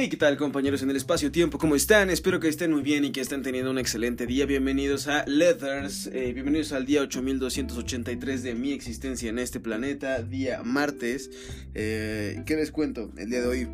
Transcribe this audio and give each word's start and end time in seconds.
Hey, 0.00 0.08
¿qué 0.08 0.16
tal 0.16 0.36
compañeros 0.36 0.80
en 0.82 0.90
el 0.90 0.96
espacio-tiempo? 0.96 1.58
¿Cómo 1.58 1.74
están? 1.74 2.08
Espero 2.08 2.38
que 2.38 2.46
estén 2.46 2.70
muy 2.70 2.82
bien 2.82 3.04
y 3.04 3.10
que 3.10 3.20
estén 3.20 3.42
teniendo 3.42 3.72
un 3.72 3.78
excelente 3.78 4.26
día. 4.26 4.46
Bienvenidos 4.46 5.08
a 5.08 5.24
Leathers, 5.26 6.06
eh, 6.12 6.30
bienvenidos 6.32 6.70
al 6.70 6.86
día 6.86 7.00
8283 7.00 8.44
de 8.44 8.54
mi 8.54 8.70
existencia 8.70 9.28
en 9.28 9.40
este 9.40 9.58
planeta, 9.58 10.22
día 10.22 10.62
martes. 10.62 11.32
Eh, 11.74 12.44
¿Qué 12.46 12.54
les 12.54 12.70
cuento? 12.70 13.10
El 13.16 13.28
día 13.28 13.40
de 13.40 13.48
hoy 13.48 13.68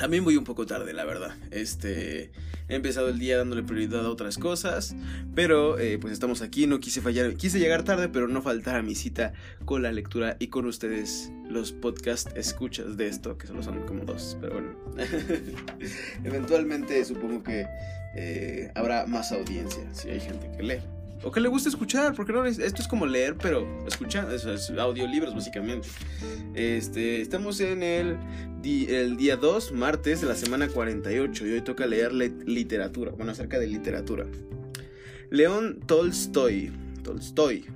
también 0.00 0.24
voy 0.24 0.38
un 0.38 0.44
poco 0.44 0.64
tarde, 0.64 0.94
la 0.94 1.04
verdad. 1.04 1.36
Este, 1.50 2.30
he 2.68 2.74
empezado 2.74 3.10
el 3.10 3.18
día 3.18 3.36
dándole 3.36 3.62
prioridad 3.62 4.06
a 4.06 4.08
otras 4.08 4.38
cosas, 4.38 4.96
pero 5.34 5.78
eh, 5.78 5.98
pues 5.98 6.14
estamos 6.14 6.40
aquí, 6.40 6.66
no 6.66 6.80
quise 6.80 7.02
fallar, 7.02 7.34
quise 7.34 7.58
llegar 7.58 7.84
tarde, 7.84 8.08
pero 8.08 8.26
no 8.26 8.40
faltar 8.40 8.76
a 8.76 8.82
mi 8.82 8.94
cita 8.94 9.34
con 9.66 9.82
la 9.82 9.92
lectura 9.92 10.38
y 10.40 10.46
con 10.46 10.64
ustedes 10.64 11.30
los 11.50 11.72
podcast 11.72 12.34
escuchas 12.34 12.96
de 12.96 13.08
esto, 13.08 13.36
que 13.36 13.46
solo 13.46 13.62
son 13.62 13.82
como 13.82 14.06
dos, 14.06 14.38
pero 14.40 14.54
bueno. 14.54 14.74
Eventualmente 16.24 17.04
supongo 17.04 17.42
que 17.42 17.66
eh, 18.16 18.72
habrá 18.74 19.04
más 19.04 19.32
audiencia 19.32 19.82
si 19.92 20.08
hay 20.08 20.20
gente 20.20 20.50
que 20.56 20.62
lee. 20.62 20.99
O 21.22 21.30
que 21.30 21.40
le 21.40 21.48
gusta 21.48 21.68
escuchar, 21.68 22.14
porque 22.14 22.32
no 22.32 22.44
esto 22.44 22.80
es 22.80 22.88
como 22.88 23.04
leer, 23.04 23.36
pero 23.36 23.66
escucha, 23.86 24.26
eso 24.34 24.52
es 24.52 24.70
audiolibros 24.70 25.34
básicamente. 25.34 25.88
Este, 26.54 27.20
estamos 27.20 27.60
en 27.60 27.82
el, 27.82 28.16
el 28.64 29.16
día 29.18 29.36
2, 29.36 29.72
martes 29.72 30.22
de 30.22 30.28
la 30.28 30.34
semana 30.34 30.68
48, 30.68 31.46
y 31.46 31.52
hoy 31.52 31.60
toca 31.60 31.86
leer 31.86 32.12
literatura, 32.12 33.12
bueno, 33.12 33.32
acerca 33.32 33.58
de 33.58 33.66
literatura. 33.66 34.26
León 35.28 35.80
Tolstoy, 35.86 36.72
Tolstoy. 37.02 37.66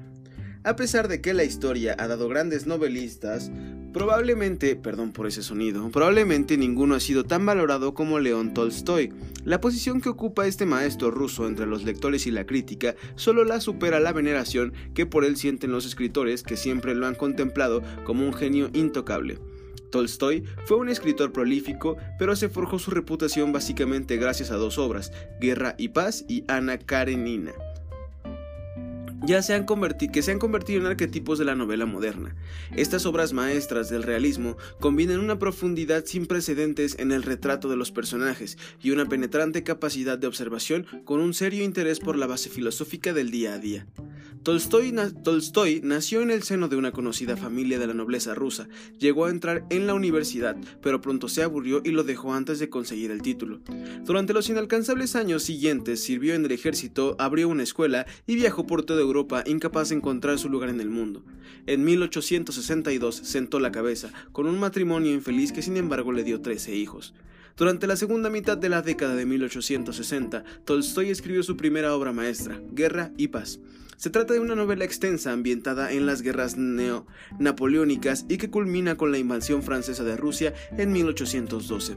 A 0.63 0.77
pesar 0.77 1.09
de 1.09 1.21
que 1.21 1.35
la 1.35 1.45
historia 1.45 1.95
ha 1.99 2.09
dado 2.09 2.29
grandes 2.29 2.67
novelistas, 2.67 3.51
Probablemente, 3.95 4.75
perdón 4.75 5.13
por 5.13 5.29
ese 5.29 5.45
sonido, 5.45 5.89
probablemente 5.91 6.57
ninguno 6.57 6.97
ha 6.97 7.01
sido 7.01 7.23
tan 7.23 7.47
valorado 7.47 7.95
como 7.95 8.19
León 8.19 8.53
Tolstoy. 8.53 9.13
La 9.45 9.61
posición 9.61 10.01
que 10.01 10.09
ocupa 10.09 10.49
este 10.49 10.67
maestro 10.67 11.13
ruso 11.13 11.47
entre 11.47 11.67
los 11.67 11.85
lectores 11.85 12.27
y 12.27 12.33
la 12.33 12.45
crítica 12.45 12.97
solo 13.15 13.45
la 13.45 13.61
supera 13.61 14.01
la 14.01 14.13
veneración 14.13 14.73
que 14.95 15.07
por 15.07 15.25
él 15.25 15.37
sienten 15.37 15.71
los 15.71 15.87
escritores 15.87 16.43
que 16.43 16.57
siempre 16.57 16.97
lo 16.97 17.07
han 17.07 17.15
contemplado 17.15 17.85
como 18.05 18.27
un 18.27 18.35
genio 18.35 18.69
intocable. 18.73 19.39
Tolstoy 19.91 20.43
fue 20.65 20.77
un 20.79 20.89
escritor 20.89 21.31
prolífico, 21.31 21.97
pero 22.19 22.35
se 22.35 22.49
forjó 22.49 22.81
su 22.81 22.91
reputación 22.91 23.53
básicamente 23.53 24.17
gracias 24.17 24.51
a 24.51 24.57
dos 24.57 24.77
obras, 24.77 25.13
Guerra 25.41 25.77
y 25.79 25.91
Paz 25.91 26.25
y 26.29 26.43
Ana 26.49 26.79
Karenina 26.79 27.53
ya 29.27 29.43
se 29.43 29.55
han 29.55 29.65
que 30.13 30.23
se 30.23 30.31
han 30.31 30.39
convertido 30.39 30.81
en 30.81 30.87
arquetipos 30.87 31.39
de 31.39 31.45
la 31.45 31.55
novela 31.55 31.87
moderna. 31.87 32.35
Estas 32.77 33.07
obras 33.07 33.33
maestras 33.33 33.89
del 33.89 34.03
realismo 34.03 34.57
combinan 34.81 35.21
una 35.21 35.39
profundidad 35.39 36.05
sin 36.05 36.27
precedentes 36.27 36.97
en 36.99 37.13
el 37.13 37.23
retrato 37.23 37.69
de 37.69 37.77
los 37.77 37.91
personajes 37.91 38.59
y 38.83 38.91
una 38.91 39.07
penetrante 39.07 39.63
capacidad 39.63 40.19
de 40.19 40.27
observación 40.27 40.87
con 41.05 41.21
un 41.21 41.35
serio 41.35 41.65
interés 41.65 42.01
por 42.01 42.17
la 42.17 42.27
base 42.27 42.51
filosófica 42.51 43.13
del 43.13 43.31
día 43.31 43.55
a 43.55 43.59
día. 43.59 43.87
Tolstoy, 44.43 44.95
Tolstoy, 45.23 45.81
nació 45.83 46.21
en 46.21 46.31
el 46.31 46.43
seno 46.43 46.69
de 46.69 46.77
una 46.77 46.93
conocida 46.93 47.35
familia 47.35 47.79
de 47.79 47.87
la 47.87 47.95
nobleza 47.95 48.35
rusa, 48.35 48.69
llegó 48.99 49.25
a 49.25 49.31
entrar 49.31 49.65
en 49.71 49.87
la 49.87 49.95
universidad, 49.95 50.55
pero 50.83 51.01
pronto 51.01 51.31
se 51.31 51.43
aburrió 51.43 51.81
y 51.83 51.93
lo 51.93 52.05
dejó 52.05 52.35
antes 52.35 52.59
de 52.59 52.69
conseguir 52.69 53.11
el 53.11 53.23
título. 53.23 53.61
Durante 54.05 54.35
los 54.35 54.51
inalcanzables 54.51 55.17
años 55.17 55.45
siguientes 55.45 56.03
sirvió 56.03 56.35
en 56.35 56.45
el 56.45 56.53
ejército, 56.53 57.17
abrió 57.19 57.49
una 57.49 57.63
escuela 57.63 58.05
y 58.27 58.35
viajó 58.35 58.67
por 58.67 58.83
toda 58.83 59.01
Europa 59.01 59.14
incapaz 59.47 59.89
de 59.89 59.97
encontrar 59.97 60.39
su 60.39 60.49
lugar 60.49 60.71
en 60.71 60.81
el 60.81 60.91
mundo. 60.91 61.25
En 61.67 61.85
1862 61.85 63.15
sentó 63.15 63.61
la 63.61 63.73
cabeza, 63.73 64.13
con 64.33 64.47
un 64.47 64.59
matrimonio 64.59 65.13
infeliz 65.13 65.53
que 65.53 65.63
sin 65.63 65.77
embargo 65.77 66.13
le 66.13 66.25
dio 66.25 66.41
13 66.41 66.75
hijos. 66.75 67.15
Durante 67.57 67.87
la 67.87 67.97
segunda 67.97 68.31
mitad 68.31 68.59
de 68.59 68.69
la 68.69 68.83
década 68.83 69.15
de 69.15 69.27
1860, 69.27 70.45
Tolstoy 70.65 71.11
escribió 71.11 71.43
su 71.45 71.57
primera 71.57 71.95
obra 71.95 72.13
maestra, 72.13 72.61
Guerra 72.73 73.13
y 73.17 73.29
Paz. 73.29 73.61
Se 73.97 74.11
trata 74.11 74.35
de 74.35 74.41
una 74.41 74.57
novela 74.57 74.85
extensa 74.85 75.33
ambientada 75.33 75.93
en 75.93 76.05
las 76.05 76.21
guerras 76.21 76.57
neo-napoleónicas 76.57 78.27
y 78.29 78.39
que 78.39 78.51
culmina 78.51 78.97
con 78.97 79.13
la 79.13 79.19
invasión 79.19 79.63
francesa 79.63 80.03
de 80.03 80.17
Rusia 80.17 80.53
en 80.77 80.91
1812. 80.93 81.97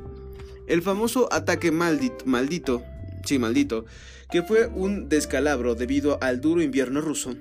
El 0.68 0.84
famoso 0.84 1.28
ataque 1.34 1.72
maldito, 1.72 2.26
maldito, 2.26 2.84
sí, 3.26 3.40
maldito, 3.40 3.86
que 4.30 4.44
fue 4.44 4.68
un 4.68 5.10
descalabro 5.10 5.76
debido 5.76 6.18
al 6.22 6.42
duro 6.42 6.62
invierno 6.62 7.02
ruso, 7.02 7.36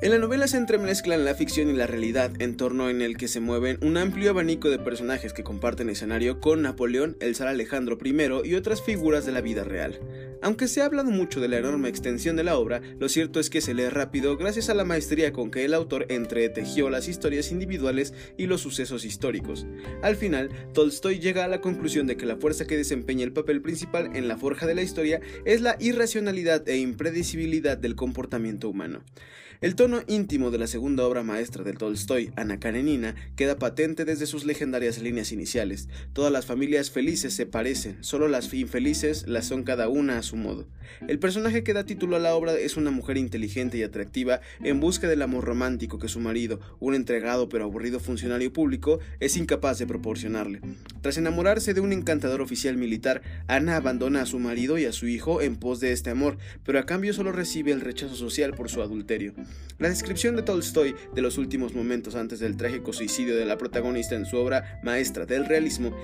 en 0.00 0.12
la 0.12 0.18
novela 0.18 0.46
se 0.46 0.56
entremezclan 0.56 1.24
la 1.24 1.34
ficción 1.34 1.70
y 1.70 1.72
la 1.72 1.88
realidad, 1.88 2.30
en 2.38 2.56
torno 2.56 2.88
en 2.88 3.02
el 3.02 3.16
que 3.16 3.26
se 3.26 3.40
mueven 3.40 3.78
un 3.82 3.96
amplio 3.96 4.30
abanico 4.30 4.70
de 4.70 4.78
personajes 4.78 5.32
que 5.32 5.42
comparten 5.42 5.90
escenario 5.90 6.40
con 6.40 6.62
Napoleón, 6.62 7.16
el 7.18 7.34
zar 7.34 7.48
Alejandro 7.48 7.98
I 8.04 8.48
y 8.48 8.54
otras 8.54 8.80
figuras 8.80 9.26
de 9.26 9.32
la 9.32 9.40
vida 9.40 9.64
real. 9.64 9.98
Aunque 10.40 10.68
se 10.68 10.82
ha 10.82 10.84
hablado 10.84 11.10
mucho 11.10 11.40
de 11.40 11.48
la 11.48 11.58
enorme 11.58 11.88
extensión 11.88 12.36
de 12.36 12.44
la 12.44 12.56
obra, 12.56 12.80
lo 13.00 13.08
cierto 13.08 13.40
es 13.40 13.50
que 13.50 13.60
se 13.60 13.74
lee 13.74 13.88
rápido 13.88 14.36
gracias 14.36 14.70
a 14.70 14.74
la 14.74 14.84
maestría 14.84 15.32
con 15.32 15.50
que 15.50 15.64
el 15.64 15.74
autor 15.74 16.06
entretejió 16.10 16.90
las 16.90 17.08
historias 17.08 17.50
individuales 17.50 18.14
y 18.36 18.46
los 18.46 18.60
sucesos 18.60 19.04
históricos. 19.04 19.66
Al 20.02 20.14
final, 20.14 20.50
Tolstoy 20.74 21.18
llega 21.18 21.44
a 21.44 21.48
la 21.48 21.60
conclusión 21.60 22.06
de 22.06 22.16
que 22.16 22.26
la 22.26 22.36
fuerza 22.36 22.68
que 22.68 22.76
desempeña 22.76 23.24
el 23.24 23.32
papel 23.32 23.62
principal 23.62 24.14
en 24.14 24.28
la 24.28 24.36
forja 24.36 24.66
de 24.68 24.76
la 24.76 24.82
historia 24.82 25.20
es 25.44 25.60
la 25.60 25.76
irracionalidad 25.80 26.68
e 26.68 26.76
impredecibilidad 26.76 27.76
del 27.76 27.96
comportamiento 27.96 28.68
humano. 28.68 29.02
El 29.60 29.74
tono 29.74 30.02
íntimo 30.06 30.52
de 30.52 30.58
la 30.58 30.68
segunda 30.68 31.04
obra 31.04 31.24
maestra 31.24 31.64
de 31.64 31.72
Tolstoy, 31.72 32.30
Ana 32.36 32.60
Karenina, 32.60 33.16
queda 33.34 33.58
patente 33.58 34.04
desde 34.04 34.26
sus 34.26 34.44
legendarias 34.44 35.02
líneas 35.02 35.32
iniciales. 35.32 35.88
Todas 36.12 36.30
las 36.30 36.46
familias 36.46 36.92
felices 36.92 37.34
se 37.34 37.44
parecen, 37.44 37.96
solo 38.00 38.28
las 38.28 38.54
infelices 38.54 39.26
las 39.26 39.46
son 39.46 39.64
cada 39.64 39.88
una 39.88 40.16
a 40.16 40.22
su 40.22 40.36
modo. 40.36 40.68
El 41.08 41.18
personaje 41.18 41.64
que 41.64 41.72
da 41.72 41.84
título 41.84 42.14
a 42.14 42.20
la 42.20 42.36
obra 42.36 42.52
es 42.52 42.76
una 42.76 42.92
mujer 42.92 43.16
inteligente 43.16 43.78
y 43.78 43.82
atractiva 43.82 44.40
en 44.62 44.78
busca 44.78 45.08
del 45.08 45.22
amor 45.22 45.44
romántico 45.44 45.98
que 45.98 46.08
su 46.08 46.20
marido, 46.20 46.60
un 46.78 46.94
entregado 46.94 47.48
pero 47.48 47.64
aburrido 47.64 47.98
funcionario 47.98 48.52
público, 48.52 49.00
es 49.18 49.36
incapaz 49.36 49.78
de 49.78 49.88
proporcionarle. 49.88 50.60
Tras 51.00 51.18
enamorarse 51.18 51.74
de 51.74 51.80
un 51.80 51.92
encantador 51.92 52.42
oficial 52.42 52.76
militar, 52.76 53.22
Ana 53.48 53.74
abandona 53.74 54.22
a 54.22 54.26
su 54.26 54.38
marido 54.38 54.78
y 54.78 54.84
a 54.84 54.92
su 54.92 55.08
hijo 55.08 55.42
en 55.42 55.56
pos 55.56 55.80
de 55.80 55.90
este 55.90 56.10
amor, 56.10 56.38
pero 56.64 56.78
a 56.78 56.86
cambio 56.86 57.12
solo 57.12 57.32
recibe 57.32 57.72
el 57.72 57.80
rechazo 57.80 58.14
social 58.14 58.54
por 58.54 58.70
su 58.70 58.82
adulterio. 58.82 59.34
La 59.78 59.88
descripción 59.88 60.34
de 60.34 60.42
Tolstoy 60.42 60.96
de 61.14 61.22
los 61.22 61.38
últimos 61.38 61.72
momentos 61.74 62.16
antes 62.16 62.40
del 62.40 62.56
trágico 62.56 62.92
suicidio 62.92 63.36
de 63.36 63.44
la 63.44 63.58
protagonista 63.58 64.16
en 64.16 64.26
su 64.26 64.36
obra 64.36 64.80
maestra 64.82 65.24
del 65.24 65.46
realismo 65.46 65.96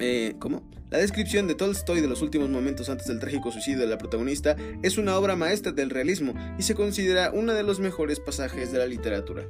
eh, 0.00 0.34
¿Cómo? 0.38 0.62
La 0.90 0.96
descripción 0.96 1.46
de 1.46 1.54
Tolstoy 1.54 2.00
de 2.00 2.08
los 2.08 2.22
últimos 2.22 2.48
momentos 2.48 2.88
antes 2.88 3.08
del 3.08 3.18
trágico 3.18 3.52
suicidio 3.52 3.80
de 3.80 3.88
la 3.88 3.98
protagonista 3.98 4.56
es 4.82 4.96
una 4.96 5.18
obra 5.18 5.36
maestra 5.36 5.70
del 5.70 5.90
realismo 5.90 6.32
y 6.58 6.62
se 6.62 6.74
considera 6.74 7.30
uno 7.30 7.52
de 7.52 7.62
los 7.62 7.78
mejores 7.78 8.20
pasajes 8.20 8.72
de 8.72 8.78
la 8.78 8.86
literatura. 8.86 9.46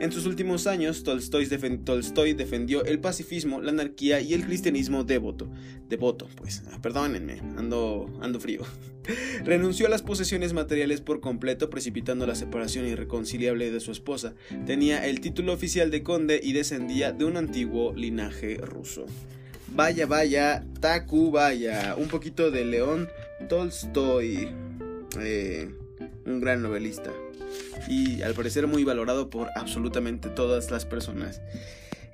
En 0.00 0.10
sus 0.10 0.26
últimos 0.26 0.66
años, 0.66 1.04
Tolstoy, 1.04 1.44
defendió 1.46 2.84
el 2.84 2.98
pacifismo, 2.98 3.60
la 3.60 3.70
anarquía 3.70 4.20
y 4.20 4.34
el 4.34 4.44
cristianismo 4.44 5.04
devoto. 5.04 5.48
Devoto, 5.88 6.26
pues, 6.34 6.64
ah, 6.72 6.82
perdónenme, 6.82 7.38
ando, 7.56 8.12
ando 8.20 8.40
frío. 8.40 8.62
Renunció 9.44 9.86
a 9.86 9.90
las 9.90 10.02
posesiones 10.02 10.52
materiales 10.52 11.00
por 11.00 11.20
completo, 11.20 11.70
precipitando 11.70 12.26
la 12.26 12.34
separación 12.34 12.86
irreconciliable 12.88 13.70
de 13.70 13.78
su 13.78 13.92
esposa. 13.92 14.34
Tenía 14.66 15.06
el 15.06 15.20
título 15.20 15.52
oficial 15.52 15.92
de 15.92 16.02
conde 16.02 16.40
y 16.42 16.54
descendía 16.54 17.12
de 17.12 17.24
un 17.24 17.36
antiguo 17.36 17.94
linaje 17.94 18.56
ruso. 18.56 19.06
Vaya, 19.74 20.06
vaya, 20.06 20.64
Taku, 20.80 21.30
vaya. 21.30 21.94
Un 21.96 22.08
poquito 22.08 22.50
de 22.50 22.64
León 22.64 23.08
Tolstoy. 23.48 24.50
Eh, 25.18 25.70
un 26.26 26.40
gran 26.40 26.62
novelista. 26.62 27.10
Y 27.88 28.22
al 28.22 28.34
parecer 28.34 28.66
muy 28.66 28.84
valorado 28.84 29.30
por 29.30 29.48
absolutamente 29.56 30.28
todas 30.28 30.70
las 30.70 30.84
personas 30.84 31.40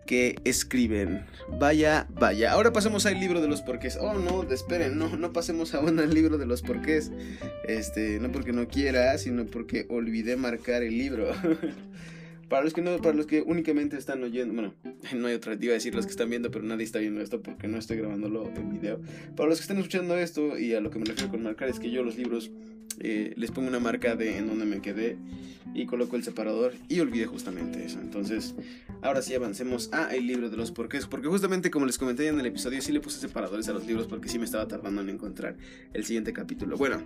que 0.06 0.36
escriben. 0.44 1.26
Vaya, 1.58 2.06
vaya. 2.10 2.52
Ahora 2.52 2.72
pasemos 2.72 3.06
al 3.06 3.18
libro 3.18 3.40
de 3.40 3.48
los 3.48 3.60
porqués. 3.60 3.98
Oh, 4.00 4.14
no, 4.14 4.44
esperen, 4.50 4.96
no, 4.96 5.16
no 5.16 5.32
pasemos 5.32 5.74
aún 5.74 5.98
al 5.98 6.14
libro 6.14 6.38
de 6.38 6.46
los 6.46 6.62
porqués. 6.62 7.10
Este, 7.66 8.20
no 8.20 8.32
porque 8.32 8.52
no 8.52 8.68
quiera, 8.68 9.18
sino 9.18 9.46
porque 9.46 9.86
olvidé 9.90 10.36
marcar 10.36 10.82
el 10.82 10.96
libro. 10.96 11.30
Para 12.48 12.64
los 12.64 12.72
que 12.72 12.80
no, 12.80 12.96
para 12.98 13.14
los 13.14 13.26
que 13.26 13.42
únicamente 13.42 13.96
están 13.96 14.22
oyendo, 14.22 14.54
bueno, 14.54 14.74
no 15.14 15.26
hay 15.26 15.34
otra, 15.34 15.56
iba 15.60 15.72
a 15.72 15.74
decir 15.74 15.94
los 15.94 16.06
que 16.06 16.12
están 16.12 16.30
viendo, 16.30 16.50
pero 16.50 16.64
nadie 16.64 16.84
está 16.84 16.98
viendo 16.98 17.20
esto 17.20 17.42
porque 17.42 17.68
no 17.68 17.78
estoy 17.78 17.98
grabándolo 17.98 18.50
en 18.54 18.70
video. 18.70 19.00
Para 19.36 19.48
los 19.48 19.58
que 19.58 19.62
están 19.62 19.78
escuchando 19.78 20.16
esto 20.16 20.58
y 20.58 20.74
a 20.74 20.80
lo 20.80 20.90
que 20.90 20.98
me 20.98 21.04
refiero 21.04 21.30
con 21.30 21.42
marcar 21.42 21.68
es 21.68 21.78
que 21.78 21.90
yo 21.90 22.02
los 22.02 22.16
libros 22.16 22.50
eh, 23.00 23.32
les 23.36 23.50
pongo 23.50 23.68
una 23.68 23.78
marca 23.78 24.16
de 24.16 24.38
en 24.38 24.48
donde 24.48 24.64
me 24.64 24.80
quedé 24.80 25.16
y 25.74 25.86
coloco 25.86 26.16
el 26.16 26.24
separador 26.24 26.72
y 26.88 27.00
olvidé 27.00 27.26
justamente 27.26 27.84
eso. 27.84 28.00
Entonces, 28.00 28.54
ahora 29.02 29.22
sí 29.22 29.34
avancemos 29.34 29.92
a 29.92 30.14
el 30.14 30.26
libro 30.26 30.50
de 30.50 30.56
los 30.56 30.72
porqués, 30.72 31.06
porque 31.06 31.28
justamente 31.28 31.70
como 31.70 31.86
les 31.86 31.98
comenté 31.98 32.26
en 32.26 32.40
el 32.40 32.46
episodio, 32.46 32.80
sí 32.80 32.92
le 32.92 33.00
puse 33.00 33.20
separadores 33.20 33.68
a 33.68 33.72
los 33.72 33.86
libros 33.86 34.06
porque 34.06 34.28
sí 34.28 34.38
me 34.38 34.44
estaba 34.44 34.66
tardando 34.66 35.00
en 35.02 35.10
encontrar 35.10 35.56
el 35.92 36.04
siguiente 36.04 36.32
capítulo. 36.32 36.76
Bueno, 36.76 37.02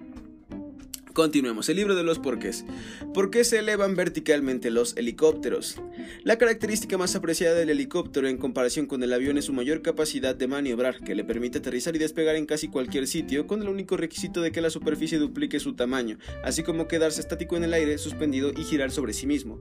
Continuemos, 1.12 1.69
el 1.69 1.76
libro 1.76 1.94
de 1.94 2.05
los 2.05 2.19
porqués. 2.19 2.64
¿Por 3.12 3.31
qué 3.31 3.44
se 3.44 3.59
elevan 3.59 3.97
verticalmente 3.97 4.70
los 4.70 4.97
helicópteros? 4.97 5.76
La 6.25 6.38
característica 6.38 6.97
más 6.97 7.14
apreciada 7.14 7.55
del 7.55 7.69
helicóptero 7.69 8.29
en 8.29 8.38
comparación 8.38 8.87
con 8.87 9.03
el 9.03 9.12
avión 9.12 9.37
es 9.37 9.44
su 9.44 9.53
mayor 9.53 9.82
capacidad 9.82 10.35
de 10.35 10.47
maniobrar, 10.47 11.05
que 11.05 11.14
le 11.14 11.23
permite 11.23 11.59
aterrizar 11.59 11.94
y 11.94 11.99
despegar 11.99 12.37
en 12.37 12.47
casi 12.47 12.69
cualquier 12.69 13.06
sitio, 13.06 13.47
con 13.47 13.61
el 13.61 13.69
único 13.69 13.99
requisito 13.99 14.41
de 14.41 14.53
que 14.53 14.62
la 14.62 14.70
superficie 14.70 15.19
duplique 15.19 15.61
su 15.61 15.75
tamaño, 15.75 16.17
así 16.44 16.62
como 16.62 16.88
quedarse 16.88 17.20
estático 17.20 17.59
en 17.59 17.64
el 17.64 17.75
aire, 17.75 17.99
suspendido 17.99 18.50
y 18.56 18.64
girar 18.64 18.91
sobre 18.91 19.12
sí 19.12 19.26
mismo. 19.26 19.61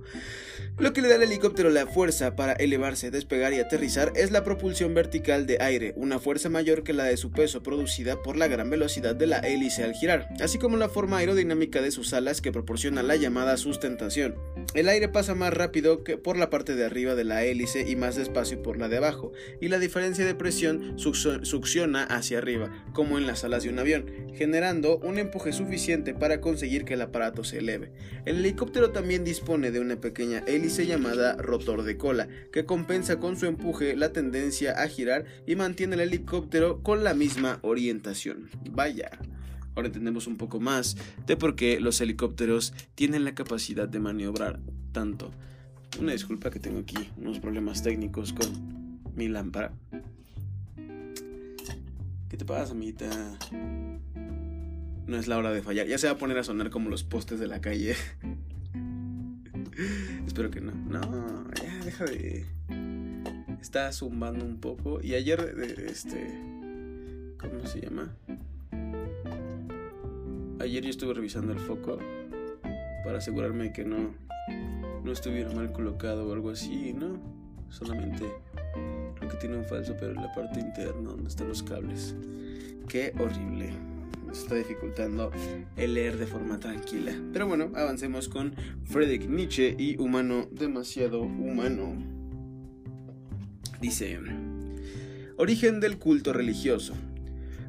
Lo 0.77 0.93
que 0.93 1.01
le 1.01 1.09
da 1.09 1.15
al 1.15 1.23
helicóptero 1.23 1.69
la 1.69 1.85
fuerza 1.85 2.37
para 2.37 2.53
elevarse, 2.53 3.11
despegar 3.11 3.51
y 3.51 3.59
aterrizar 3.59 4.13
es 4.15 4.31
la 4.31 4.45
propulsión 4.45 4.93
vertical 4.93 5.45
de 5.47 5.57
aire, 5.59 5.93
una 5.97 6.17
fuerza 6.17 6.47
mayor 6.47 6.83
que 6.83 6.93
la 6.93 7.03
de 7.03 7.17
su 7.17 7.29
peso 7.29 7.61
producida 7.61 8.21
por 8.21 8.37
la 8.37 8.47
gran 8.47 8.69
velocidad 8.69 9.15
de 9.15 9.27
la 9.27 9.39
hélice 9.39 9.83
al 9.83 9.93
girar, 9.93 10.29
así 10.39 10.57
como 10.57 10.77
la 10.77 10.87
forma 10.87 11.17
aerodinámica 11.17 11.40
dinámica 11.41 11.81
de 11.81 11.91
sus 11.91 12.13
alas 12.13 12.41
que 12.41 12.51
proporciona 12.51 13.03
la 13.03 13.15
llamada 13.15 13.57
sustentación. 13.57 14.35
El 14.73 14.87
aire 14.87 15.09
pasa 15.09 15.35
más 15.35 15.53
rápido 15.53 16.03
que 16.03 16.17
por 16.17 16.37
la 16.37 16.49
parte 16.49 16.75
de 16.75 16.85
arriba 16.85 17.15
de 17.15 17.23
la 17.23 17.43
hélice 17.43 17.89
y 17.89 17.95
más 17.95 18.15
despacio 18.15 18.61
por 18.61 18.77
la 18.77 18.87
de 18.87 18.97
abajo, 18.97 19.31
y 19.59 19.67
la 19.67 19.79
diferencia 19.79 20.25
de 20.25 20.35
presión 20.35 20.97
succiona 20.97 22.03
hacia 22.03 22.37
arriba, 22.37 22.71
como 22.93 23.17
en 23.17 23.27
las 23.27 23.43
alas 23.43 23.63
de 23.63 23.69
un 23.69 23.79
avión, 23.79 24.05
generando 24.33 24.97
un 24.99 25.17
empuje 25.17 25.51
suficiente 25.51 26.13
para 26.13 26.41
conseguir 26.41 26.85
que 26.85 26.93
el 26.93 27.01
aparato 27.01 27.43
se 27.43 27.57
eleve. 27.57 27.91
El 28.25 28.37
helicóptero 28.37 28.91
también 28.91 29.23
dispone 29.23 29.71
de 29.71 29.79
una 29.79 29.99
pequeña 29.99 30.43
hélice 30.47 30.85
llamada 30.85 31.35
rotor 31.37 31.83
de 31.83 31.97
cola, 31.97 32.27
que 32.51 32.65
compensa 32.65 33.19
con 33.19 33.37
su 33.37 33.47
empuje 33.47 33.95
la 33.95 34.13
tendencia 34.13 34.73
a 34.73 34.87
girar 34.87 35.25
y 35.45 35.55
mantiene 35.55 35.95
el 35.95 36.01
helicóptero 36.01 36.83
con 36.83 37.03
la 37.03 37.13
misma 37.13 37.59
orientación. 37.63 38.49
Vaya. 38.69 39.11
Ahora 39.75 39.87
entendemos 39.87 40.27
un 40.27 40.37
poco 40.37 40.59
más 40.59 40.97
de 41.25 41.37
por 41.37 41.55
qué 41.55 41.79
los 41.79 42.01
helicópteros 42.01 42.73
tienen 42.95 43.23
la 43.23 43.33
capacidad 43.33 43.87
de 43.87 43.99
maniobrar 43.99 44.59
tanto. 44.91 45.31
Una 45.99 46.13
disculpa 46.13 46.49
que 46.49 46.59
tengo 46.59 46.79
aquí 46.79 47.09
unos 47.17 47.39
problemas 47.39 47.83
técnicos 47.83 48.33
con 48.33 48.99
mi 49.15 49.27
lámpara. 49.27 49.73
¿Qué 52.29 52.37
te 52.37 52.45
pasa, 52.45 52.71
amiguita? 52.71 53.37
No 55.05 55.17
es 55.17 55.27
la 55.27 55.37
hora 55.37 55.51
de 55.51 55.61
fallar. 55.61 55.87
Ya 55.87 55.97
se 55.97 56.07
va 56.07 56.13
a 56.13 56.17
poner 56.17 56.37
a 56.37 56.43
sonar 56.43 56.69
como 56.69 56.89
los 56.89 57.03
postes 57.03 57.39
de 57.39 57.47
la 57.47 57.59
calle. 57.59 57.95
Espero 60.25 60.51
que 60.51 60.61
no. 60.61 60.71
No, 60.71 61.45
ya 61.61 61.83
deja 61.83 62.05
de. 62.05 62.45
Está 63.61 63.91
zumbando 63.91 64.45
un 64.45 64.59
poco. 64.59 65.01
Y 65.03 65.15
ayer, 65.15 65.53
este. 65.85 66.39
¿Cómo 67.37 67.65
se 67.65 67.81
llama? 67.81 68.15
Ayer 70.61 70.83
yo 70.83 70.91
estuve 70.91 71.15
revisando 71.15 71.53
el 71.53 71.59
foco 71.59 71.97
para 73.03 73.17
asegurarme 73.17 73.73
que 73.73 73.83
no, 73.83 74.13
no 75.03 75.11
estuviera 75.11 75.49
mal 75.51 75.71
colocado 75.71 76.29
o 76.29 76.33
algo 76.33 76.51
así, 76.51 76.93
¿no? 76.93 77.19
Solamente 77.69 78.25
lo 79.19 79.27
que 79.27 79.37
tiene 79.37 79.57
un 79.57 79.65
falso, 79.65 79.95
pero 79.99 80.11
en 80.11 80.17
la 80.17 80.31
parte 80.35 80.59
interna 80.59 81.09
donde 81.09 81.29
están 81.29 81.47
los 81.47 81.63
cables. 81.63 82.15
Qué 82.87 83.11
horrible. 83.17 83.71
Nos 84.27 84.43
está 84.43 84.53
dificultando 84.53 85.31
el 85.77 85.95
leer 85.95 86.17
de 86.17 86.27
forma 86.27 86.59
tranquila. 86.59 87.11
Pero 87.33 87.47
bueno, 87.47 87.71
avancemos 87.73 88.29
con 88.29 88.53
Friedrich 88.85 89.27
Nietzsche 89.27 89.75
y 89.79 89.97
Humano 89.97 90.47
demasiado 90.51 91.23
humano. 91.23 91.95
Dice, 93.81 94.19
origen 95.37 95.79
del 95.79 95.97
culto 95.97 96.33
religioso. 96.33 96.93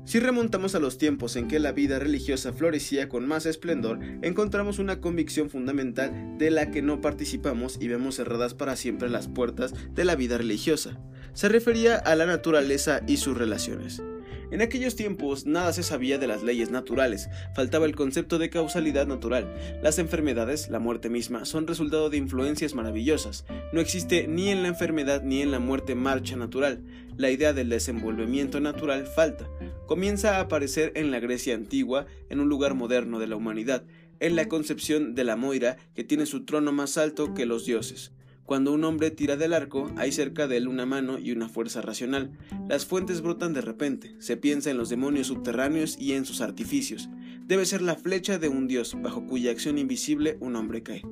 Si 0.04 0.18
remontamos 0.18 0.74
a 0.74 0.80
los 0.80 0.98
tiempos 0.98 1.36
en 1.36 1.46
que 1.46 1.60
la 1.60 1.70
vida 1.70 2.00
religiosa 2.00 2.52
florecía 2.52 3.08
con 3.08 3.26
más 3.26 3.46
esplendor, 3.46 4.00
encontramos 4.22 4.80
una 4.80 5.00
convicción 5.00 5.48
fundamental 5.48 6.36
de 6.38 6.50
la 6.50 6.72
que 6.72 6.82
no 6.82 7.00
participamos 7.00 7.78
y 7.80 7.86
vemos 7.86 8.16
cerradas 8.16 8.54
para 8.54 8.74
siempre 8.74 9.08
las 9.08 9.28
puertas 9.28 9.72
de 9.94 10.04
la 10.04 10.16
vida 10.16 10.38
religiosa. 10.38 10.98
Se 11.34 11.48
refería 11.48 11.96
a 11.96 12.16
la 12.16 12.26
naturaleza 12.26 13.00
y 13.06 13.18
sus 13.18 13.38
relaciones. 13.38 14.02
En 14.50 14.60
aquellos 14.60 14.96
tiempos 14.96 15.46
nada 15.46 15.72
se 15.72 15.82
sabía 15.82 16.18
de 16.18 16.26
las 16.26 16.42
leyes 16.42 16.70
naturales, 16.70 17.30
faltaba 17.54 17.86
el 17.86 17.96
concepto 17.96 18.38
de 18.38 18.50
causalidad 18.50 19.06
natural. 19.06 19.50
Las 19.82 19.98
enfermedades, 19.98 20.68
la 20.68 20.78
muerte 20.78 21.08
misma, 21.08 21.46
son 21.46 21.66
resultado 21.66 22.10
de 22.10 22.18
influencias 22.18 22.74
maravillosas. 22.74 23.46
No 23.72 23.80
existe 23.80 24.26
ni 24.28 24.50
en 24.50 24.62
la 24.62 24.68
enfermedad 24.68 25.22
ni 25.22 25.40
en 25.40 25.52
la 25.52 25.58
muerte 25.58 25.94
marcha 25.94 26.36
natural. 26.36 26.82
La 27.16 27.30
idea 27.30 27.54
del 27.54 27.70
desenvolvimiento 27.70 28.60
natural 28.60 29.06
falta. 29.06 29.48
Comienza 29.86 30.36
a 30.36 30.40
aparecer 30.40 30.92
en 30.94 31.10
la 31.10 31.20
Grecia 31.20 31.54
antigua, 31.54 32.06
en 32.30 32.40
un 32.40 32.48
lugar 32.48 32.74
moderno 32.74 33.18
de 33.18 33.26
la 33.26 33.36
humanidad, 33.36 33.84
en 34.20 34.36
la 34.36 34.48
concepción 34.48 35.14
de 35.14 35.24
la 35.24 35.36
Moira, 35.36 35.76
que 35.94 36.04
tiene 36.04 36.26
su 36.26 36.44
trono 36.44 36.72
más 36.72 36.96
alto 36.96 37.34
que 37.34 37.46
los 37.46 37.66
dioses. 37.66 38.12
Cuando 38.44 38.72
un 38.72 38.84
hombre 38.84 39.10
tira 39.10 39.36
del 39.36 39.52
arco, 39.52 39.90
hay 39.96 40.12
cerca 40.12 40.46
de 40.46 40.58
él 40.58 40.68
una 40.68 40.86
mano 40.86 41.18
y 41.18 41.32
una 41.32 41.48
fuerza 41.48 41.80
racional. 41.80 42.32
Las 42.68 42.86
fuentes 42.86 43.20
brotan 43.20 43.52
de 43.54 43.60
repente, 43.60 44.14
se 44.18 44.36
piensa 44.36 44.70
en 44.70 44.78
los 44.78 44.88
demonios 44.88 45.28
subterráneos 45.28 45.96
y 45.98 46.12
en 46.12 46.24
sus 46.24 46.40
artificios. 46.40 47.08
Debe 47.46 47.66
ser 47.66 47.82
la 47.82 47.96
flecha 47.96 48.38
de 48.38 48.48
un 48.48 48.68
dios, 48.68 48.96
bajo 49.00 49.26
cuya 49.26 49.50
acción 49.50 49.78
invisible 49.78 50.36
un 50.40 50.56
hombre 50.56 50.82
cae. 50.82 51.02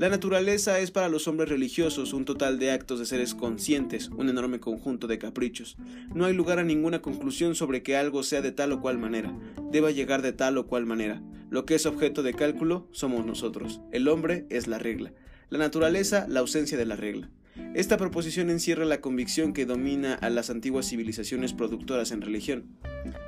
La 0.00 0.08
naturaleza 0.08 0.80
es 0.80 0.90
para 0.90 1.10
los 1.10 1.28
hombres 1.28 1.50
religiosos 1.50 2.14
un 2.14 2.24
total 2.24 2.58
de 2.58 2.70
actos 2.70 2.98
de 3.00 3.04
seres 3.04 3.34
conscientes, 3.34 4.08
un 4.08 4.30
enorme 4.30 4.58
conjunto 4.58 5.06
de 5.06 5.18
caprichos. 5.18 5.76
No 6.14 6.24
hay 6.24 6.32
lugar 6.32 6.58
a 6.58 6.64
ninguna 6.64 7.02
conclusión 7.02 7.54
sobre 7.54 7.82
que 7.82 7.98
algo 7.98 8.22
sea 8.22 8.40
de 8.40 8.50
tal 8.50 8.72
o 8.72 8.80
cual 8.80 8.96
manera, 8.96 9.38
deba 9.70 9.90
llegar 9.90 10.22
de 10.22 10.32
tal 10.32 10.56
o 10.56 10.66
cual 10.66 10.86
manera. 10.86 11.20
Lo 11.50 11.66
que 11.66 11.74
es 11.74 11.84
objeto 11.84 12.22
de 12.22 12.32
cálculo 12.32 12.88
somos 12.92 13.26
nosotros. 13.26 13.82
El 13.92 14.08
hombre 14.08 14.46
es 14.48 14.68
la 14.68 14.78
regla 14.78 15.12
la 15.50 15.58
naturaleza 15.58 16.26
la 16.28 16.40
ausencia 16.40 16.78
de 16.78 16.86
la 16.86 16.96
regla. 16.96 17.28
Esta 17.74 17.96
proposición 17.96 18.50
encierra 18.50 18.84
la 18.84 19.00
convicción 19.00 19.52
que 19.52 19.66
domina 19.66 20.14
a 20.14 20.28
las 20.28 20.50
antiguas 20.50 20.88
civilizaciones 20.88 21.52
productoras 21.52 22.10
en 22.10 22.20
religión. 22.20 22.64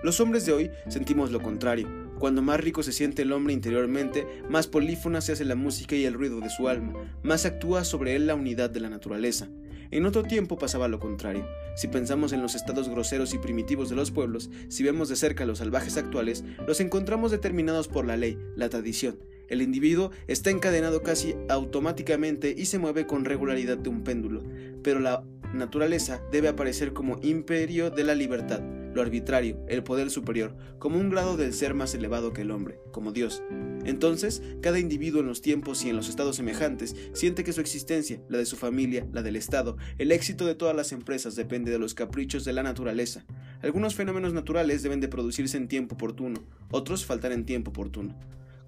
Los 0.02 0.20
hombres 0.20 0.44
de 0.46 0.52
hoy 0.52 0.70
sentimos 0.88 1.31
lo 1.31 1.40
contrario. 1.40 1.88
Cuando 2.19 2.43
más 2.43 2.61
rico 2.61 2.82
se 2.82 2.93
siente 2.93 3.23
el 3.23 3.32
hombre 3.32 3.52
interiormente, 3.52 4.26
más 4.49 4.67
polífona 4.67 5.20
se 5.20 5.32
hace 5.32 5.44
la 5.44 5.55
música 5.55 5.96
y 5.96 6.05
el 6.05 6.14
ruido 6.14 6.40
de 6.40 6.50
su 6.50 6.69
alma, 6.69 6.93
más 7.23 7.46
actúa 7.46 7.84
sobre 7.84 8.17
él 8.17 8.26
la 8.26 8.34
unidad 8.34 8.70
de 8.70 8.81
la 8.81 8.90
naturaleza. 8.90 9.49
En 9.93 10.06
otro 10.06 10.23
tiempo 10.23 10.58
pasaba 10.58 10.88
lo 10.88 10.99
contrario. 10.99 11.46
Si 11.76 11.87
pensamos 11.87 12.32
en 12.32 12.40
los 12.40 12.55
estados 12.55 12.88
groseros 12.88 13.35
y 13.35 13.38
primitivos 13.38 13.90
de 13.90 13.96
los 13.96 14.11
pueblos, 14.11 14.50
si 14.69 14.82
vemos 14.82 15.08
de 15.08 15.17
cerca 15.17 15.44
los 15.44 15.58
salvajes 15.58 15.99
actuales, 15.99 16.44
los 16.67 16.81
encontramos 16.81 17.31
determinados 17.31 17.88
por 17.88 18.06
la 18.06 18.17
ley, 18.17 18.38
la 18.56 18.70
tradición, 18.70 19.19
el 19.49 19.62
individuo 19.62 20.11
está 20.27 20.50
encadenado 20.50 21.03
casi 21.03 21.35
automáticamente 21.49 22.55
y 22.56 22.67
se 22.67 22.79
mueve 22.79 23.06
con 23.06 23.25
regularidad 23.25 23.78
de 23.78 23.88
un 23.88 24.02
péndulo, 24.02 24.43
pero 24.83 25.00
la 25.00 25.25
naturaleza 25.55 26.23
debe 26.31 26.49
aparecer 26.49 26.93
como 26.93 27.19
imperio 27.23 27.90
de 27.90 28.05
la 28.05 28.14
libertad, 28.14 28.62
lo 28.95 29.02
arbitrario, 29.02 29.59
el 29.69 29.83
poder 29.83 30.11
superior, 30.11 30.57
como 30.78 30.99
un 30.99 31.11
grado 31.11 31.37
del 31.37 31.52
ser 31.52 31.75
más 31.75 31.95
elevado 31.95 32.33
que 32.33 32.43
el 32.43 32.50
hombre, 32.50 32.78
como 32.90 33.12
Dios. 33.12 33.43
Entonces, 33.85 34.43
cada 34.61 34.78
individuo 34.78 35.21
en 35.21 35.26
los 35.26 35.43
tiempos 35.43 35.85
y 35.85 35.90
en 35.90 35.97
los 35.97 36.09
estados 36.09 36.37
semejantes 36.37 36.95
siente 37.12 37.45
que 37.45 37.52
su 37.52 37.61
existencia, 37.61 38.21
la 38.28 38.38
de 38.38 38.47
su 38.47 38.57
familia, 38.57 39.07
la 39.12 39.23
del 39.23 39.37
Estado, 39.37 39.76
el 39.99 40.12
éxito 40.12 40.47
de 40.47 40.55
todas 40.55 40.76
las 40.76 40.93
empresas 40.93 41.37
depende 41.37 41.71
de 41.71 41.78
los 41.78 41.95
caprichos 41.95 42.45
de 42.45 42.52
la 42.52 42.62
naturaleza. 42.62 43.25
Algunos 43.62 43.95
fenómenos 43.95 44.33
naturales 44.33 44.83
deben 44.83 45.00
de 45.00 45.09
producirse 45.09 45.57
en 45.57 45.69
tiempo 45.69 45.95
oportuno, 45.95 46.45
otros 46.71 47.05
faltan 47.05 47.33
en 47.33 47.45
tiempo 47.45 47.71
oportuno. 47.71 48.19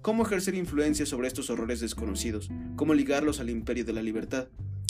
¿Cómo 0.05 0.23
ejercer 0.23 0.53
influencia 0.53 1.03
sobre 1.07 1.27
estos 1.27 1.49
horrores 1.49 1.79
desconocidos? 1.79 2.51
¿Cómo 2.75 2.93
ligarlos 2.93 3.39
al 3.39 3.49
imperio 3.49 3.85
de 3.85 3.93
la 3.93 4.03
libertad? 4.03 4.49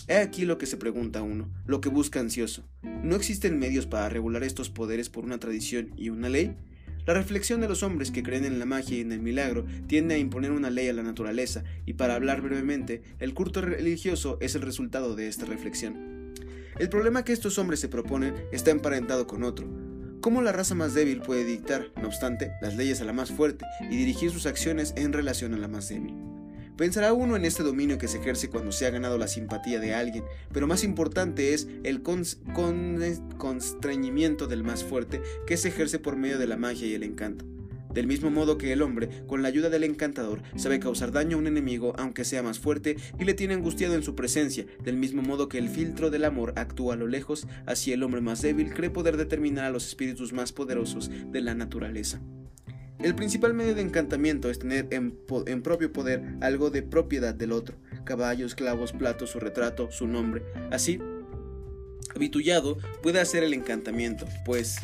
He 0.10 0.17
aquí 0.17 0.43
lo 0.43 0.57
que 0.57 0.65
se 0.65 0.75
pregunta 0.75 1.22
uno, 1.22 1.50
lo 1.65 1.79
que 1.79 1.88
busca 1.88 2.19
ansioso. 2.19 2.67
¿No 2.81 3.15
existen 3.15 3.57
medios 3.57 3.86
para 3.86 4.10
regular 4.10 4.43
estos 4.43 4.69
poderes 4.69 5.07
por 5.07 5.24
una 5.24 5.39
tradición 5.39 5.93
y 5.95 6.10
una 6.10 6.27
ley? 6.27 6.57
La 7.05 7.13
reflexión 7.13 7.62
de 7.62 7.69
los 7.69 7.81
hombres 7.81 8.12
que 8.12 8.24
creen 8.24 8.43
en 8.43 8.60
la 8.60 8.65
magia 8.65 8.98
y 8.98 9.00
en 9.00 9.13
el 9.13 9.22
milagro 9.22 9.65
tiende 9.88 10.15
a 10.15 10.17
imponer 10.17 10.51
una 10.51 10.69
ley 10.69 10.89
a 10.89 10.93
la 10.93 11.01
naturaleza, 11.01 11.63
y 11.86 11.93
para 11.93 12.15
hablar 12.15 12.41
brevemente, 12.41 13.01
el 13.19 13.34
culto 13.34 13.62
religioso 13.62 14.38
es 14.41 14.55
el 14.55 14.63
resultado 14.63 15.15
de 15.15 15.29
esta 15.29 15.45
reflexión. 15.45 16.34
El 16.77 16.89
problema 16.89 17.24
que 17.24 17.31
estos 17.31 17.57
hombres 17.57 17.79
se 17.79 17.88
proponen 17.88 18.36
está 18.51 18.72
emparentado 18.72 19.27
con 19.27 19.43
otro, 19.43 19.65
cómo 20.25 20.41
la 20.41 20.51
raza 20.51 20.74
más 20.74 20.96
débil 20.96 21.22
puede 21.22 21.46
dictar, 21.46 21.91
no 22.01 22.08
obstante, 22.08 22.51
las 22.60 22.75
leyes 22.75 23.00
a 23.00 23.05
la 23.05 23.13
más 23.13 23.29
fuerte 23.29 23.63
y 23.91 23.96
dirigir 23.96 24.32
sus 24.32 24.48
acciones 24.48 24.96
en 24.98 25.13
relación 25.13 25.53
a 25.53 25.58
la 25.60 25.67
más 25.67 25.89
débil. 25.89 26.15
Pensará 26.75 27.13
uno 27.13 27.36
en 27.36 27.46
este 27.46 27.62
dominio 27.62 28.00
que 28.00 28.08
se 28.08 28.17
ejerce 28.17 28.50
cuando 28.50 28.72
se 28.72 28.88
ha 28.88 28.89
ganado 28.89 29.20
la 29.20 29.27
simpatía 29.27 29.79
de 29.79 29.94
alguien, 29.94 30.24
pero 30.51 30.65
más 30.65 30.84
importante 30.84 31.53
es 31.53 31.67
el 31.84 32.01
constreñimiento 32.01 34.48
del 34.48 34.63
más 34.63 34.84
fuerte 34.84 35.22
que 35.46 35.58
se 35.58 35.67
ejerce 35.67 36.00
por 36.00 36.15
medio 36.15 36.39
de 36.39 36.48
la 36.48 36.58
magia 36.58 36.88
y 36.88 36.96
el 36.96 37.03
encanto. 37.03 37.46
Del 37.95 38.07
mismo 38.07 38.29
modo 38.29 38.57
que 38.57 38.73
el 38.73 38.81
hombre, 38.81 39.07
con 39.25 39.41
la 39.41 39.47
ayuda 39.47 39.69
del 39.69 39.85
encantador, 39.85 40.41
sabe 40.57 40.81
causar 40.81 41.13
daño 41.13 41.37
a 41.37 41.39
un 41.39 41.47
enemigo 41.47 41.93
aunque 41.97 42.25
sea 42.25 42.43
más 42.43 42.59
fuerte 42.59 42.97
y 43.17 43.23
le 43.23 43.33
tiene 43.33 43.53
angustiado 43.53 43.95
en 43.95 44.03
su 44.03 44.15
presencia, 44.15 44.65
del 44.83 44.97
mismo 44.97 45.21
modo 45.21 45.47
que 45.47 45.59
el 45.59 45.69
filtro 45.69 46.09
del 46.09 46.25
amor 46.25 46.51
actúa 46.57 46.95
a 46.95 46.97
lo 46.97 47.07
lejos, 47.07 47.47
así 47.65 47.93
el 47.93 48.03
hombre 48.03 48.19
más 48.19 48.41
débil 48.41 48.73
cree 48.73 48.89
poder 48.89 49.15
determinar 49.15 49.63
a 49.63 49.69
los 49.69 49.87
espíritus 49.87 50.33
más 50.33 50.51
poderosos 50.51 51.09
de 51.31 51.39
la 51.39 51.55
naturaleza. 51.55 52.19
El 52.99 53.15
principal 53.15 53.53
medio 53.53 53.75
de 53.75 53.81
encantamiento 53.81 54.49
es 54.49 54.59
tener 54.59 54.89
en, 54.91 55.15
propio 55.63 55.93
poder 55.93 56.21
algo 56.41 56.71
de 56.71 56.83
propiedad 56.83 57.33
del 57.33 57.53
otro, 57.53 57.77
caballos, 58.03 58.55
clavos, 58.55 58.91
platos, 58.91 59.29
su 59.29 59.39
retrato, 59.39 59.89
su 59.89 60.05
nombre. 60.05 60.43
Así, 60.69 60.99
habitullado 62.13 62.77
puede 63.01 63.21
hacer 63.21 63.43
el 63.45 63.53
encantamiento, 63.53 64.25
pues 64.43 64.79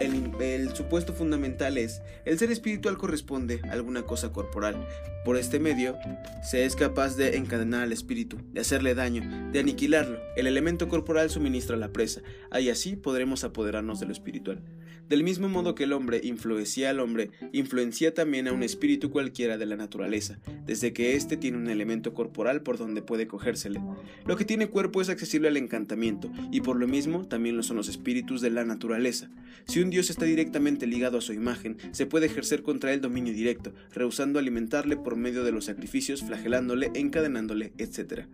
el, 0.00 0.74
supuesto 0.74 1.12
fundamental 1.12 1.76
es, 1.76 2.02
el 2.24 2.38
ser 2.38 2.50
espiritual 2.50 2.96
corresponde 2.96 3.60
a 3.68 3.72
alguna 3.72 4.02
cosa 4.02 4.32
corporal. 4.32 4.86
Por 5.24 5.36
este 5.36 5.58
medio, 5.58 5.96
se 6.42 6.64
es 6.64 6.76
capaz 6.76 7.16
de 7.16 7.36
encadenar 7.36 7.82
al 7.82 7.92
espíritu, 7.92 8.38
de 8.52 8.60
hacerle 8.60 8.94
daño, 8.94 9.50
de 9.52 9.58
aniquilarlo. 9.58 10.20
El 10.36 10.46
elemento 10.46 10.88
corporal 10.88 11.30
suministra 11.30 11.76
la 11.76 11.92
presa, 11.92 12.22
y 12.58 12.68
así 12.70 12.96
podremos 12.96 13.44
apoderarnos 13.44 14.00
de 14.00 14.06
lo 14.06 14.12
espiritual. 14.12 14.62
Del 15.08 15.24
mismo 15.24 15.48
modo 15.48 15.74
que 15.74 15.84
el 15.84 15.94
hombre 15.94 16.20
influencia 16.22 16.90
al 16.90 17.00
hombre, 17.00 17.30
influencia 17.52 18.12
también 18.12 18.46
a 18.46 18.52
un 18.52 18.62
espíritu 18.62 19.10
cualquiera 19.10 19.56
de 19.56 19.64
la 19.64 19.76
naturaleza, 19.76 20.38
desde 20.66 20.92
que 20.92 21.14
éste 21.14 21.38
tiene 21.38 21.56
un 21.56 21.70
elemento 21.70 22.12
corporal 22.12 22.62
por 22.62 22.76
donde 22.76 23.00
puede 23.00 23.26
cogérsele. 23.26 23.80
Lo 24.26 24.36
que 24.36 24.44
tiene 24.44 24.68
cuerpo 24.68 25.00
es 25.00 25.08
accesible 25.08 25.48
al 25.48 25.56
encantamiento, 25.56 26.30
y 26.52 26.60
por 26.60 26.76
lo 26.76 26.86
mismo 26.86 27.26
también 27.26 27.56
lo 27.56 27.62
son 27.62 27.78
los 27.78 27.88
espíritus 27.88 28.42
de 28.42 28.50
la 28.50 28.66
naturaleza. 28.66 29.30
Si 29.66 29.80
un 29.80 29.88
dios 29.88 30.10
está 30.10 30.26
directamente 30.26 30.86
ligado 30.86 31.16
a 31.16 31.22
su 31.22 31.32
imagen, 31.32 31.78
se 31.92 32.04
puede 32.04 32.26
ejercer 32.26 32.62
contra 32.62 32.92
él 32.92 33.00
dominio 33.00 33.32
directo, 33.32 33.72
rehusando 33.94 34.38
alimentarle 34.38 34.98
por 34.98 35.16
medio 35.16 35.42
de 35.42 35.52
los 35.52 35.64
sacrificios, 35.64 36.22
flagelándole, 36.22 36.90
encadenándole, 36.94 37.72
etc. 37.78 38.26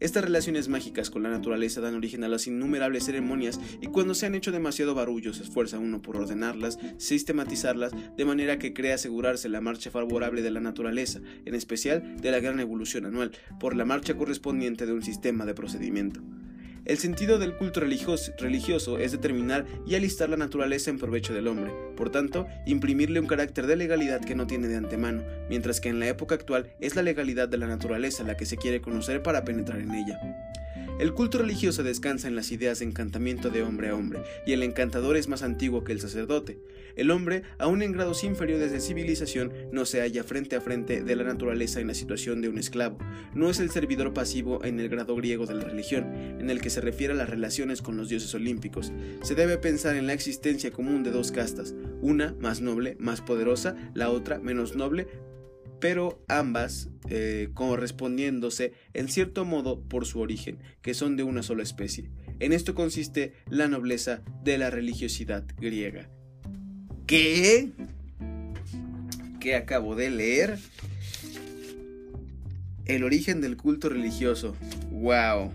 Estas 0.00 0.24
relaciones 0.24 0.68
mágicas 0.68 1.10
con 1.10 1.22
la 1.22 1.28
naturaleza 1.28 1.82
dan 1.82 1.94
origen 1.94 2.24
a 2.24 2.28
las 2.28 2.46
innumerables 2.46 3.04
ceremonias 3.04 3.60
y 3.82 3.86
cuando 3.88 4.14
se 4.14 4.24
han 4.24 4.34
hecho 4.34 4.50
demasiado 4.50 4.94
barullo 4.94 5.34
se 5.34 5.42
esfuerza 5.42 5.78
uno 5.78 6.00
por 6.00 6.16
ordenarlas, 6.16 6.78
sistematizarlas, 6.96 7.92
de 8.16 8.24
manera 8.24 8.58
que 8.58 8.72
crea 8.72 8.94
asegurarse 8.94 9.50
la 9.50 9.60
marcha 9.60 9.90
favorable 9.90 10.40
de 10.40 10.50
la 10.50 10.60
naturaleza, 10.60 11.20
en 11.44 11.54
especial 11.54 12.16
de 12.16 12.30
la 12.30 12.40
gran 12.40 12.60
evolución 12.60 13.04
anual, 13.04 13.32
por 13.60 13.76
la 13.76 13.84
marcha 13.84 14.16
correspondiente 14.16 14.86
de 14.86 14.94
un 14.94 15.02
sistema 15.02 15.44
de 15.44 15.54
procedimiento. 15.54 16.22
El 16.90 16.98
sentido 16.98 17.38
del 17.38 17.54
culto 17.54 17.78
religioso, 17.78 18.98
es 18.98 19.12
determinar 19.12 19.64
y 19.86 19.94
alistar 19.94 20.28
la 20.28 20.36
naturaleza 20.36 20.90
en 20.90 20.98
provecho 20.98 21.32
del 21.32 21.46
hombre, 21.46 21.72
por 21.96 22.10
tanto, 22.10 22.48
imprimirle 22.66 23.20
un 23.20 23.28
carácter 23.28 23.68
de 23.68 23.76
legalidad 23.76 24.20
que 24.20 24.34
no 24.34 24.48
tiene 24.48 24.66
de 24.66 24.76
antemano, 24.76 25.22
mientras 25.48 25.80
que 25.80 25.88
en 25.88 26.00
la 26.00 26.08
época 26.08 26.34
actual 26.34 26.66
es 26.80 26.96
la 26.96 27.02
legalidad 27.02 27.48
de 27.48 27.58
la 27.58 27.68
naturaleza 27.68 28.24
la 28.24 28.36
que 28.36 28.44
se 28.44 28.56
quiere 28.56 28.80
conocer 28.80 29.22
para 29.22 29.44
penetrar 29.44 29.78
en 29.78 29.94
ella. 29.94 30.20
El 30.98 31.14
culto 31.14 31.38
religioso 31.38 31.82
descansa 31.82 32.28
en 32.28 32.36
las 32.36 32.52
ideas 32.52 32.80
de 32.80 32.84
encantamiento 32.84 33.48
de 33.48 33.62
hombre 33.62 33.88
a 33.88 33.94
hombre, 33.94 34.22
y 34.46 34.52
el 34.52 34.62
encantador 34.62 35.16
es 35.16 35.28
más 35.28 35.42
antiguo 35.42 35.82
que 35.82 35.92
el 35.92 36.00
sacerdote. 36.00 36.58
El 36.96 37.10
hombre, 37.10 37.42
aun 37.58 37.82
en 37.82 37.92
grados 37.92 38.24
inferiores 38.24 38.72
de 38.72 38.80
civilización, 38.80 39.52
no 39.72 39.86
se 39.86 40.00
halla 40.00 40.24
frente 40.24 40.56
a 40.56 40.60
frente 40.60 41.02
de 41.02 41.16
la 41.16 41.24
naturaleza 41.24 41.80
en 41.80 41.86
la 41.86 41.94
situación 41.94 42.42
de 42.42 42.48
un 42.48 42.58
esclavo. 42.58 42.98
No 43.34 43.48
es 43.48 43.60
el 43.60 43.70
servidor 43.70 44.12
pasivo 44.12 44.62
en 44.64 44.78
el 44.80 44.88
grado 44.88 45.16
griego 45.16 45.46
de 45.46 45.54
la 45.54 45.64
religión, 45.64 46.04
en 46.38 46.50
el 46.50 46.60
que 46.60 46.70
se 46.70 46.80
refiere 46.80 47.14
a 47.14 47.16
las 47.16 47.30
relaciones 47.30 47.80
con 47.80 47.96
los 47.96 48.08
dioses 48.08 48.34
olímpicos. 48.34 48.92
Se 49.22 49.34
debe 49.34 49.56
pensar 49.56 49.96
en 49.96 50.06
la 50.06 50.12
existencia 50.12 50.70
común 50.70 51.02
de 51.02 51.10
dos 51.10 51.32
castas, 51.32 51.74
una 52.02 52.34
más 52.40 52.60
noble, 52.60 52.96
más 52.98 53.20
poderosa, 53.20 53.74
la 53.94 54.10
otra 54.10 54.38
menos 54.38 54.76
noble, 54.76 55.06
pero 55.80 56.22
ambas 56.28 56.88
eh, 57.08 57.48
correspondiéndose 57.54 58.72
en 58.94 59.08
cierto 59.08 59.44
modo 59.44 59.80
por 59.80 60.06
su 60.06 60.20
origen, 60.20 60.58
que 60.82 60.94
son 60.94 61.16
de 61.16 61.22
una 61.22 61.42
sola 61.42 61.62
especie. 61.62 62.10
En 62.38 62.52
esto 62.52 62.74
consiste 62.74 63.34
la 63.48 63.68
nobleza 63.68 64.22
de 64.44 64.58
la 64.58 64.70
religiosidad 64.70 65.44
griega. 65.58 66.08
¿Qué? 67.06 67.70
¿Qué 69.40 69.56
acabo 69.56 69.96
de 69.96 70.10
leer? 70.10 70.58
El 72.84 73.04
origen 73.04 73.40
del 73.40 73.56
culto 73.56 73.88
religioso. 73.88 74.56
¡Wow! 74.90 75.52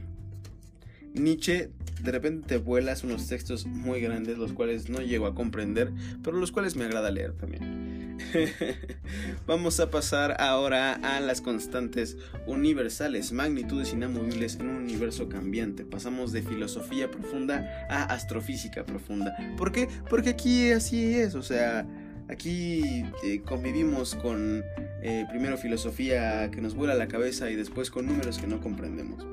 Nietzsche 1.14 1.70
de 2.02 2.12
repente 2.12 2.48
te 2.48 2.58
vuelas 2.58 3.04
unos 3.04 3.28
textos 3.28 3.66
muy 3.66 4.00
grandes, 4.00 4.38
los 4.38 4.54
cuales 4.54 4.90
no 4.90 5.02
llego 5.02 5.28
a 5.28 5.36
comprender, 5.36 5.92
pero 6.24 6.38
los 6.38 6.52
cuales 6.52 6.76
me 6.76 6.86
agrada 6.86 7.10
leer 7.10 7.34
también. 7.34 7.95
Vamos 9.48 9.80
a 9.80 9.90
pasar 9.90 10.36
ahora 10.40 10.94
a 10.94 11.20
las 11.20 11.42
constantes 11.42 12.18
universales, 12.48 13.32
magnitudes 13.32 13.94
inamovibles 13.94 14.56
en 14.56 14.70
un 14.70 14.76
universo 14.78 15.30
cambiante. 15.30 15.86
Pasamos 15.86 16.32
de 16.32 16.42
filosofía 16.42 17.10
profunda 17.12 17.88
a 17.90 18.04
astrofísica 18.04 18.86
profunda. 18.86 19.36
¿Por 19.58 19.72
qué? 19.72 19.88
Porque 20.10 20.30
aquí 20.30 20.72
así 20.72 21.16
es, 21.16 21.36
o 21.36 21.44
sea, 21.44 21.88
aquí 22.30 23.04
eh, 23.24 23.42
convivimos 23.46 24.16
con 24.16 24.64
eh, 25.02 25.26
primero 25.30 25.58
filosofía 25.58 26.50
que 26.52 26.62
nos 26.62 26.76
vuela 26.76 26.96
la 26.96 27.08
cabeza 27.08 27.50
y 27.50 27.56
después 27.56 27.92
con 27.92 28.06
números 28.06 28.38
que 28.40 28.48
no 28.48 28.62
comprendemos. 28.62 29.26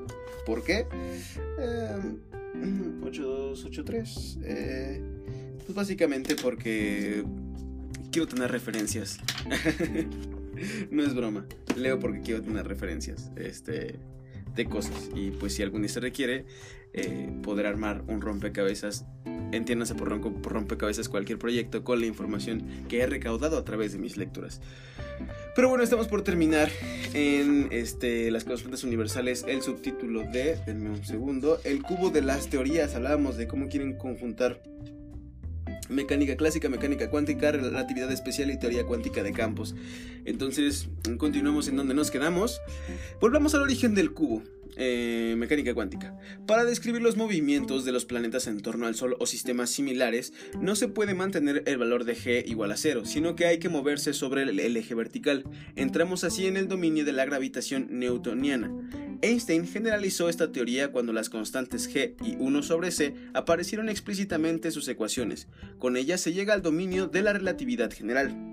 ¿Por 0.45 0.63
qué? 0.63 0.85
Eh, 1.59 2.99
8283. 3.01 4.39
Eh, 4.43 5.01
pues 5.65 5.75
básicamente 5.75 6.35
porque 6.35 7.23
quiero 8.13 8.27
tener 8.27 8.51
referencias. 8.51 9.19
no 10.91 11.03
es 11.03 11.13
broma. 11.15 11.45
Leo 11.75 11.99
porque 11.99 12.21
quiero 12.21 12.41
tener 12.41 12.65
referencias 12.65 13.31
este, 13.35 13.99
de 14.55 14.65
cosas. 14.65 15.09
Y 15.15 15.31
pues 15.31 15.55
si 15.55 15.63
algún 15.63 15.81
día 15.81 15.89
se 15.89 15.99
requiere, 15.99 16.45
eh, 16.93 17.29
poder 17.41 17.65
armar 17.65 18.03
un 18.07 18.21
rompecabezas. 18.21 19.05
Entiéndase 19.51 19.95
por, 19.95 20.21
por 20.41 20.53
rompecabezas 20.53 21.09
cualquier 21.09 21.39
proyecto 21.39 21.83
con 21.83 21.99
la 21.99 22.05
información 22.05 22.63
que 22.87 23.01
he 23.01 23.07
recaudado 23.07 23.57
a 23.57 23.65
través 23.65 23.93
de 23.93 23.99
mis 23.99 24.15
lecturas. 24.15 24.61
Pero 25.55 25.69
bueno, 25.69 25.83
estamos 25.83 26.07
por 26.07 26.23
terminar 26.23 26.69
en 27.13 27.67
este, 27.71 28.29
las 28.31 28.43
constantes 28.43 28.83
universales, 28.83 29.43
el 29.47 29.61
subtítulo 29.61 30.21
de, 30.21 30.57
denme 30.65 30.89
un 30.89 31.03
segundo, 31.03 31.59
el 31.63 31.81
cubo 31.81 32.09
de 32.09 32.21
las 32.21 32.47
teorías. 32.49 32.95
Hablábamos 32.95 33.37
de 33.37 33.47
cómo 33.47 33.69
quieren 33.69 33.95
conjuntar 33.95 34.61
mecánica 35.89 36.35
clásica, 36.35 36.69
mecánica 36.69 37.09
cuántica, 37.09 37.51
relatividad 37.51 38.11
especial 38.11 38.51
y 38.51 38.57
teoría 38.57 38.85
cuántica 38.85 39.23
de 39.23 39.31
campos. 39.31 39.75
Entonces, 40.25 40.87
continuamos 41.17 41.67
en 41.67 41.77
donde 41.77 41.93
nos 41.93 42.11
quedamos. 42.11 42.61
Volvamos 43.19 43.53
al 43.55 43.61
origen 43.61 43.95
del 43.95 44.13
cubo. 44.13 44.43
Eh, 44.77 45.35
mecánica 45.37 45.73
cuántica. 45.73 46.17
Para 46.47 46.65
describir 46.65 47.01
los 47.01 47.17
movimientos 47.17 47.85
de 47.85 47.91
los 47.91 48.05
planetas 48.05 48.47
en 48.47 48.61
torno 48.61 48.87
al 48.87 48.95
Sol 48.95 49.15
o 49.19 49.25
sistemas 49.25 49.69
similares, 49.69 50.33
no 50.59 50.75
se 50.75 50.87
puede 50.87 51.13
mantener 51.13 51.63
el 51.65 51.77
valor 51.77 52.05
de 52.05 52.15
g 52.15 52.43
igual 52.47 52.71
a 52.71 52.77
cero, 52.77 53.03
sino 53.05 53.35
que 53.35 53.45
hay 53.45 53.59
que 53.59 53.69
moverse 53.69 54.13
sobre 54.13 54.43
el, 54.43 54.77
eje 54.77 54.95
vertical. 54.95 55.43
Entramos 55.75 56.23
así 56.23 56.47
en 56.47 56.57
el 56.57 56.67
dominio 56.67 57.05
de 57.05 57.13
la 57.13 57.25
gravitación 57.25 57.87
newtoniana. 57.91 58.71
Einstein 59.21 59.67
generalizó 59.67 60.27
esta 60.27 60.51
teoría 60.51 60.91
cuando 60.91 61.13
las 61.13 61.29
constantes 61.29 61.89
g 61.93 62.15
y 62.23 62.35
1 62.39 62.63
sobre 62.63 62.91
c 62.91 63.13
aparecieron 63.33 63.89
explícitamente 63.89 64.69
en 64.69 64.73
sus 64.73 64.87
ecuaciones. 64.87 65.47
Con 65.79 65.97
ellas 65.97 66.19
se 66.19 66.33
llega 66.33 66.53
al 66.53 66.61
dominio 66.61 67.07
de 67.07 67.21
la 67.21 67.33
relatividad 67.33 67.91
general. 67.91 68.52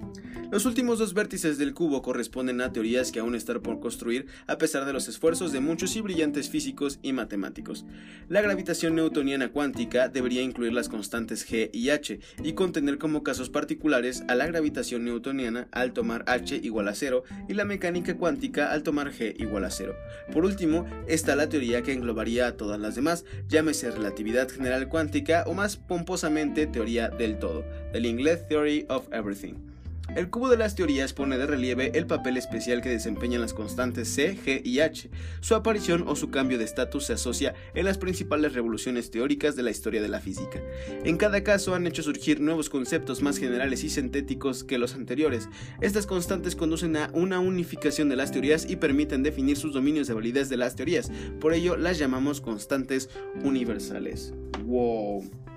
Los 0.51 0.67
últimos 0.67 0.99
dos 0.99 1.15
vértices 1.15 1.59
del 1.59 1.75
cubo 1.75 2.03
corresponden 2.03 2.61
a 2.61 2.73
teorías 2.73 3.13
que 3.13 3.21
aún 3.21 3.35
están 3.35 3.61
por 3.61 3.81
construir 3.81 4.27
a 4.47 4.59
pesar 4.59 4.85
de 4.85 4.93
los 4.93 5.09
esfuerzos 5.09 5.53
de 5.53 5.61
muchos 5.61 5.97
y 5.97 6.01
brillantes 6.01 6.51
físicos 6.51 6.99
y 7.03 7.13
matemáticos. 7.13 7.85
La 8.29 8.41
gravitación 8.41 8.95
newtoniana 8.95 9.51
cuántica 9.51 10.09
debería 10.09 10.43
incluir 10.43 10.73
las 10.73 10.89
constantes 10.89 11.49
g 11.49 11.71
y 11.73 11.91
h 11.91 12.21
y 12.43 12.53
contener 12.53 12.99
como 12.99 13.23
casos 13.23 13.51
particulares 13.51 14.23
a 14.29 14.35
la 14.35 14.47
gravitación 14.47 15.05
newtoniana 15.05 15.69
al 15.73 15.93
tomar 15.93 16.25
h 16.27 16.57
igual 16.57 16.89
a 16.89 16.95
cero 16.95 17.25
y 17.49 17.55
la 17.55 17.65
mecánica 17.65 18.17
cuántica 18.17 18.71
al 18.73 18.83
tomar 18.83 19.13
g 19.13 19.35
igual 19.39 19.65
a 19.65 19.71
cero. 19.71 19.95
Por 20.33 20.45
último, 20.45 20.87
está 21.07 21.35
la 21.37 21.49
teoría 21.49 21.83
que 21.83 21.93
englobaría 21.93 22.47
a 22.47 22.57
todas 22.57 22.81
las 22.81 22.95
demás, 22.95 23.25
llámese 23.49 23.91
relatividad 23.91 24.49
general 24.49 24.89
cuántica 24.89 25.45
o 25.47 25.55
más 25.55 25.77
pomposamente 25.77 26.67
teoría 26.67 27.09
del 27.09 27.39
todo, 27.39 27.65
del 27.93 28.07
inglés 28.07 28.47
Theory 28.49 28.87
of 28.89 29.09
Everything. 29.13 29.70
El 30.17 30.29
cubo 30.29 30.49
de 30.49 30.57
las 30.57 30.75
teorías 30.75 31.13
pone 31.13 31.39
de 31.39 31.47
relieve 31.47 31.93
el 31.95 32.07
papel 32.07 32.37
especial 32.37 32.83
que 32.83 32.89
desempeñan 32.89 33.41
las 33.41 33.55
constantes 33.55 34.09
C, 34.09 34.37
G 34.37 34.61
y 34.65 34.81
H. 34.81 35.09
Su 35.41 35.55
aparición 35.55 36.05
o 36.09 36.17
su 36.17 36.31
cambio 36.31 36.59
de 36.59 36.65
estatus 36.65 37.07
se 37.07 37.13
asocia 37.13 37.55
en 37.75 37.85
las 37.85 37.97
principales 37.97 38.53
revoluciones 38.55 39.11
teóricas 39.13 39.55
de 39.55 39.63
la 39.63 39.71
historia 39.71 40.03
de 40.03 40.09
la 40.09 40.21
física. 40.21 40.61
En 41.05 41.17
cada 41.17 41.45
caso 41.45 41.75
han 41.75 41.87
hecho 41.87 42.03
surgir 42.03 42.41
nuevos 42.41 42.69
conceptos 42.69 43.23
más 43.23 43.39
generales 43.39 43.85
y 43.85 43.91
sintéticos 43.91 44.65
que 44.65 44.79
los 44.79 44.95
anteriores. 44.95 45.49
Estas 45.81 46.07
constantes 46.07 46.57
conducen 46.57 46.97
a 46.97 47.11
una 47.13 47.39
unificación 47.39 48.09
de 48.09 48.17
las 48.17 48.33
teorías 48.33 48.69
y 48.69 48.77
permiten 48.77 49.23
definir 49.23 49.57
sus 49.57 49.73
dominios 49.73 50.09
de 50.09 50.15
validez 50.15 50.49
de 50.49 50.57
las 50.57 50.75
teorías. 50.75 51.11
Por 51.41 51.55
ello 51.55 51.77
las 51.77 51.99
llamamos 51.99 52.41
constantes 52.41 53.11
universales. 53.45 54.35
Wow. 54.65 55.50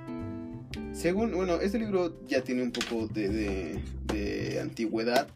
Según, 0.93 1.33
bueno, 1.33 1.59
este 1.61 1.79
libro 1.79 2.19
ya 2.27 2.41
tiene 2.41 2.63
un 2.63 2.71
poco 2.71 3.07
de, 3.07 3.79
de, 4.05 4.59
antigüedad. 4.61 5.27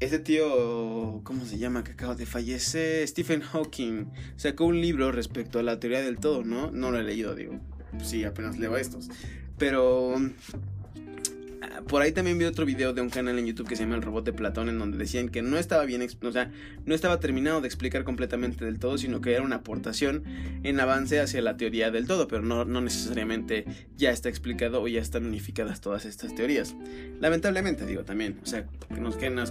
Este 0.00 0.18
tío, 0.18 1.20
¿cómo 1.24 1.44
se 1.44 1.58
llama? 1.58 1.84
Que 1.84 1.92
acaba 1.92 2.14
de 2.14 2.26
fallecer, 2.26 3.06
Stephen 3.08 3.40
Hawking, 3.40 4.06
sacó 4.36 4.66
un 4.66 4.80
libro 4.80 5.12
respecto 5.12 5.58
a 5.58 5.62
la 5.62 5.80
teoría 5.80 6.02
del 6.02 6.18
todo, 6.18 6.44
¿no? 6.44 6.70
No 6.70 6.90
lo 6.90 6.98
he 6.98 7.04
leído, 7.04 7.34
digo. 7.34 7.58
Sí, 8.02 8.24
apenas 8.24 8.58
leo 8.58 8.76
estos. 8.76 9.08
Pero 9.56 10.16
por 11.88 12.02
ahí 12.02 12.12
también 12.12 12.38
vi 12.38 12.44
otro 12.44 12.64
video 12.66 12.92
de 12.92 13.00
un 13.00 13.10
canal 13.10 13.38
en 13.38 13.46
YouTube 13.46 13.68
que 13.68 13.76
se 13.76 13.82
llama 13.82 13.96
El 13.96 14.02
Robot 14.02 14.24
de 14.24 14.32
Platón, 14.32 14.68
en 14.68 14.78
donde 14.78 14.98
decían 14.98 15.28
que 15.28 15.42
no 15.42 15.58
estaba 15.58 15.84
bien, 15.84 16.06
o 16.22 16.32
sea, 16.32 16.50
no 16.86 16.94
estaba 16.94 17.20
terminado 17.20 17.60
de 17.60 17.66
explicar 17.66 18.04
completamente 18.04 18.64
del 18.64 18.78
todo, 18.78 18.98
sino 18.98 19.20
que 19.20 19.32
era 19.32 19.42
una 19.42 19.56
aportación 19.56 20.24
en 20.62 20.80
avance 20.80 21.20
hacia 21.20 21.42
la 21.42 21.56
teoría 21.56 21.90
del 21.90 22.06
todo, 22.06 22.28
pero 22.28 22.42
no, 22.42 22.64
no 22.64 22.80
necesariamente 22.80 23.64
ya 23.96 24.10
está 24.10 24.28
explicado 24.28 24.82
o 24.82 24.88
ya 24.88 25.00
están 25.00 25.26
unificadas 25.26 25.80
todas 25.80 26.04
estas 26.04 26.34
teorías. 26.34 26.74
Lamentablemente, 27.20 27.86
digo 27.86 28.04
también, 28.04 28.38
o 28.42 28.46
sea, 28.46 28.66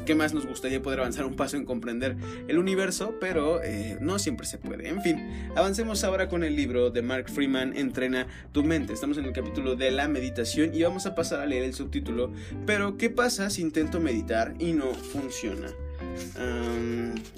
¿qué, 0.06 0.16
más 0.16 0.34
nos 0.34 0.46
gustaría 0.46 0.82
poder 0.82 1.00
avanzar 1.00 1.26
un 1.26 1.36
paso 1.36 1.58
en 1.58 1.66
comprender 1.66 2.16
el 2.48 2.58
universo? 2.58 3.16
Pero 3.20 3.62
eh, 3.64 3.98
no 4.02 4.20
siempre 4.20 4.46
se 4.46 4.58
puede. 4.58 4.88
En 4.90 5.02
fin, 5.02 5.18
avancemos 5.56 6.04
ahora 6.04 6.30
con 6.30 6.44
el 6.44 6.56
libro 6.56 6.90
de 6.90 7.02
Mark 7.02 7.30
Freeman, 7.30 7.76
Entrena 7.76 8.28
tu 8.52 8.64
mente. 8.64 8.94
Estamos 8.94 9.18
en 9.18 9.26
el 9.26 9.34
capítulo 9.34 9.76
de 9.76 9.92
la 9.92 10.08
meditación 10.08 10.74
y 10.74 10.84
vamos 10.84 11.06
a 11.06 11.16
pasar 11.16 11.40
a 11.40 11.46
leer 11.46 11.64
el 11.64 11.74
subtítulo. 11.74 12.23
Pero, 12.66 12.98
¿qué 12.98 13.10
pasa 13.10 13.50
si 13.50 13.62
intento 13.62 14.00
meditar 14.00 14.56
y 14.60 14.74
no 14.74 14.94
funciona? 14.94 15.68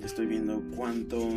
estoy 0.03 0.25
viendo 0.25 0.63
cuánto 0.75 1.29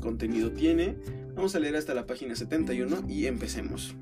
contenido 0.00 0.50
tiene. 0.50 0.96
Vamos 1.34 1.54
a 1.54 1.60
leer 1.60 1.76
hasta 1.76 1.94
la 1.94 2.06
página 2.06 2.34
71 2.34 3.04
y 3.08 3.26
empecemos. 3.26 3.94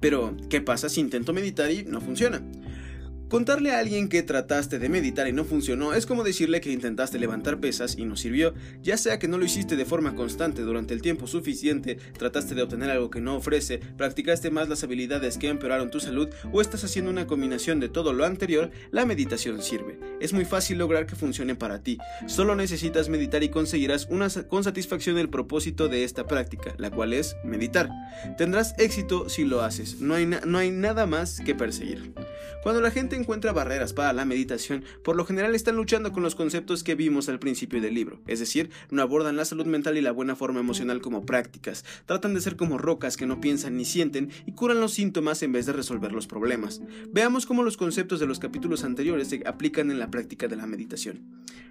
Pero, 0.00 0.36
¿qué 0.48 0.60
pasa 0.60 0.88
si 0.88 1.00
intento 1.00 1.32
meditar 1.32 1.70
y 1.70 1.84
no 1.84 2.00
funciona? 2.00 2.42
Contarle 3.30 3.70
a 3.70 3.78
alguien 3.78 4.08
que 4.08 4.24
trataste 4.24 4.80
de 4.80 4.88
meditar 4.88 5.28
y 5.28 5.32
no 5.32 5.44
funcionó 5.44 5.94
es 5.94 6.04
como 6.04 6.24
decirle 6.24 6.60
que 6.60 6.72
intentaste 6.72 7.16
levantar 7.16 7.60
pesas 7.60 7.96
y 7.96 8.04
no 8.04 8.16
sirvió, 8.16 8.54
ya 8.82 8.96
sea 8.96 9.20
que 9.20 9.28
no 9.28 9.38
lo 9.38 9.44
hiciste 9.44 9.76
de 9.76 9.84
forma 9.84 10.16
constante 10.16 10.62
durante 10.62 10.94
el 10.94 11.00
tiempo 11.00 11.28
suficiente, 11.28 11.94
trataste 12.18 12.56
de 12.56 12.62
obtener 12.62 12.90
algo 12.90 13.08
que 13.08 13.20
no 13.20 13.36
ofrece, 13.36 13.78
practicaste 13.78 14.50
más 14.50 14.68
las 14.68 14.82
habilidades 14.82 15.38
que 15.38 15.46
empeoraron 15.46 15.92
tu 15.92 16.00
salud 16.00 16.28
o 16.52 16.60
estás 16.60 16.82
haciendo 16.82 17.08
una 17.08 17.28
combinación 17.28 17.78
de 17.78 17.88
todo 17.88 18.12
lo 18.12 18.24
anterior, 18.24 18.72
la 18.90 19.06
meditación 19.06 19.62
sirve. 19.62 20.00
Es 20.20 20.32
muy 20.32 20.44
fácil 20.44 20.78
lograr 20.78 21.06
que 21.06 21.14
funcione 21.14 21.54
para 21.54 21.84
ti. 21.84 21.98
Solo 22.26 22.56
necesitas 22.56 23.08
meditar 23.08 23.44
y 23.44 23.48
conseguirás 23.48 24.08
una, 24.10 24.28
con 24.48 24.64
satisfacción 24.64 25.18
el 25.18 25.30
propósito 25.30 25.86
de 25.86 26.02
esta 26.02 26.26
práctica, 26.26 26.74
la 26.78 26.90
cual 26.90 27.12
es 27.12 27.36
meditar. 27.44 27.90
Tendrás 28.36 28.74
éxito 28.76 29.28
si 29.28 29.44
lo 29.44 29.62
haces, 29.62 30.00
no 30.00 30.14
hay, 30.14 30.26
no 30.26 30.58
hay 30.58 30.72
nada 30.72 31.06
más 31.06 31.40
que 31.40 31.54
perseguir. 31.54 32.12
Cuando 32.62 32.82
la 32.82 32.90
gente 32.90 33.19
encuentra 33.20 33.52
barreras 33.52 33.92
para 33.92 34.12
la 34.12 34.24
meditación, 34.24 34.84
por 35.04 35.16
lo 35.16 35.24
general 35.24 35.54
están 35.54 35.76
luchando 35.76 36.12
con 36.12 36.22
los 36.22 36.34
conceptos 36.34 36.82
que 36.82 36.94
vimos 36.94 37.28
al 37.28 37.38
principio 37.38 37.80
del 37.80 37.94
libro, 37.94 38.20
es 38.26 38.40
decir, 38.40 38.70
no 38.90 39.02
abordan 39.02 39.36
la 39.36 39.44
salud 39.44 39.66
mental 39.66 39.96
y 39.96 40.00
la 40.00 40.12
buena 40.12 40.36
forma 40.36 40.60
emocional 40.60 41.00
como 41.00 41.24
prácticas, 41.24 41.84
tratan 42.06 42.34
de 42.34 42.40
ser 42.40 42.56
como 42.56 42.78
rocas 42.78 43.16
que 43.16 43.26
no 43.26 43.40
piensan 43.40 43.76
ni 43.76 43.84
sienten 43.84 44.30
y 44.46 44.52
curan 44.52 44.80
los 44.80 44.92
síntomas 44.92 45.42
en 45.42 45.52
vez 45.52 45.66
de 45.66 45.72
resolver 45.72 46.12
los 46.12 46.26
problemas. 46.26 46.80
Veamos 47.12 47.46
cómo 47.46 47.62
los 47.62 47.76
conceptos 47.76 48.20
de 48.20 48.26
los 48.26 48.40
capítulos 48.40 48.84
anteriores 48.84 49.28
se 49.28 49.42
aplican 49.46 49.90
en 49.90 49.98
la 49.98 50.10
práctica 50.10 50.48
de 50.48 50.56
la 50.56 50.66
meditación. 50.66 51.20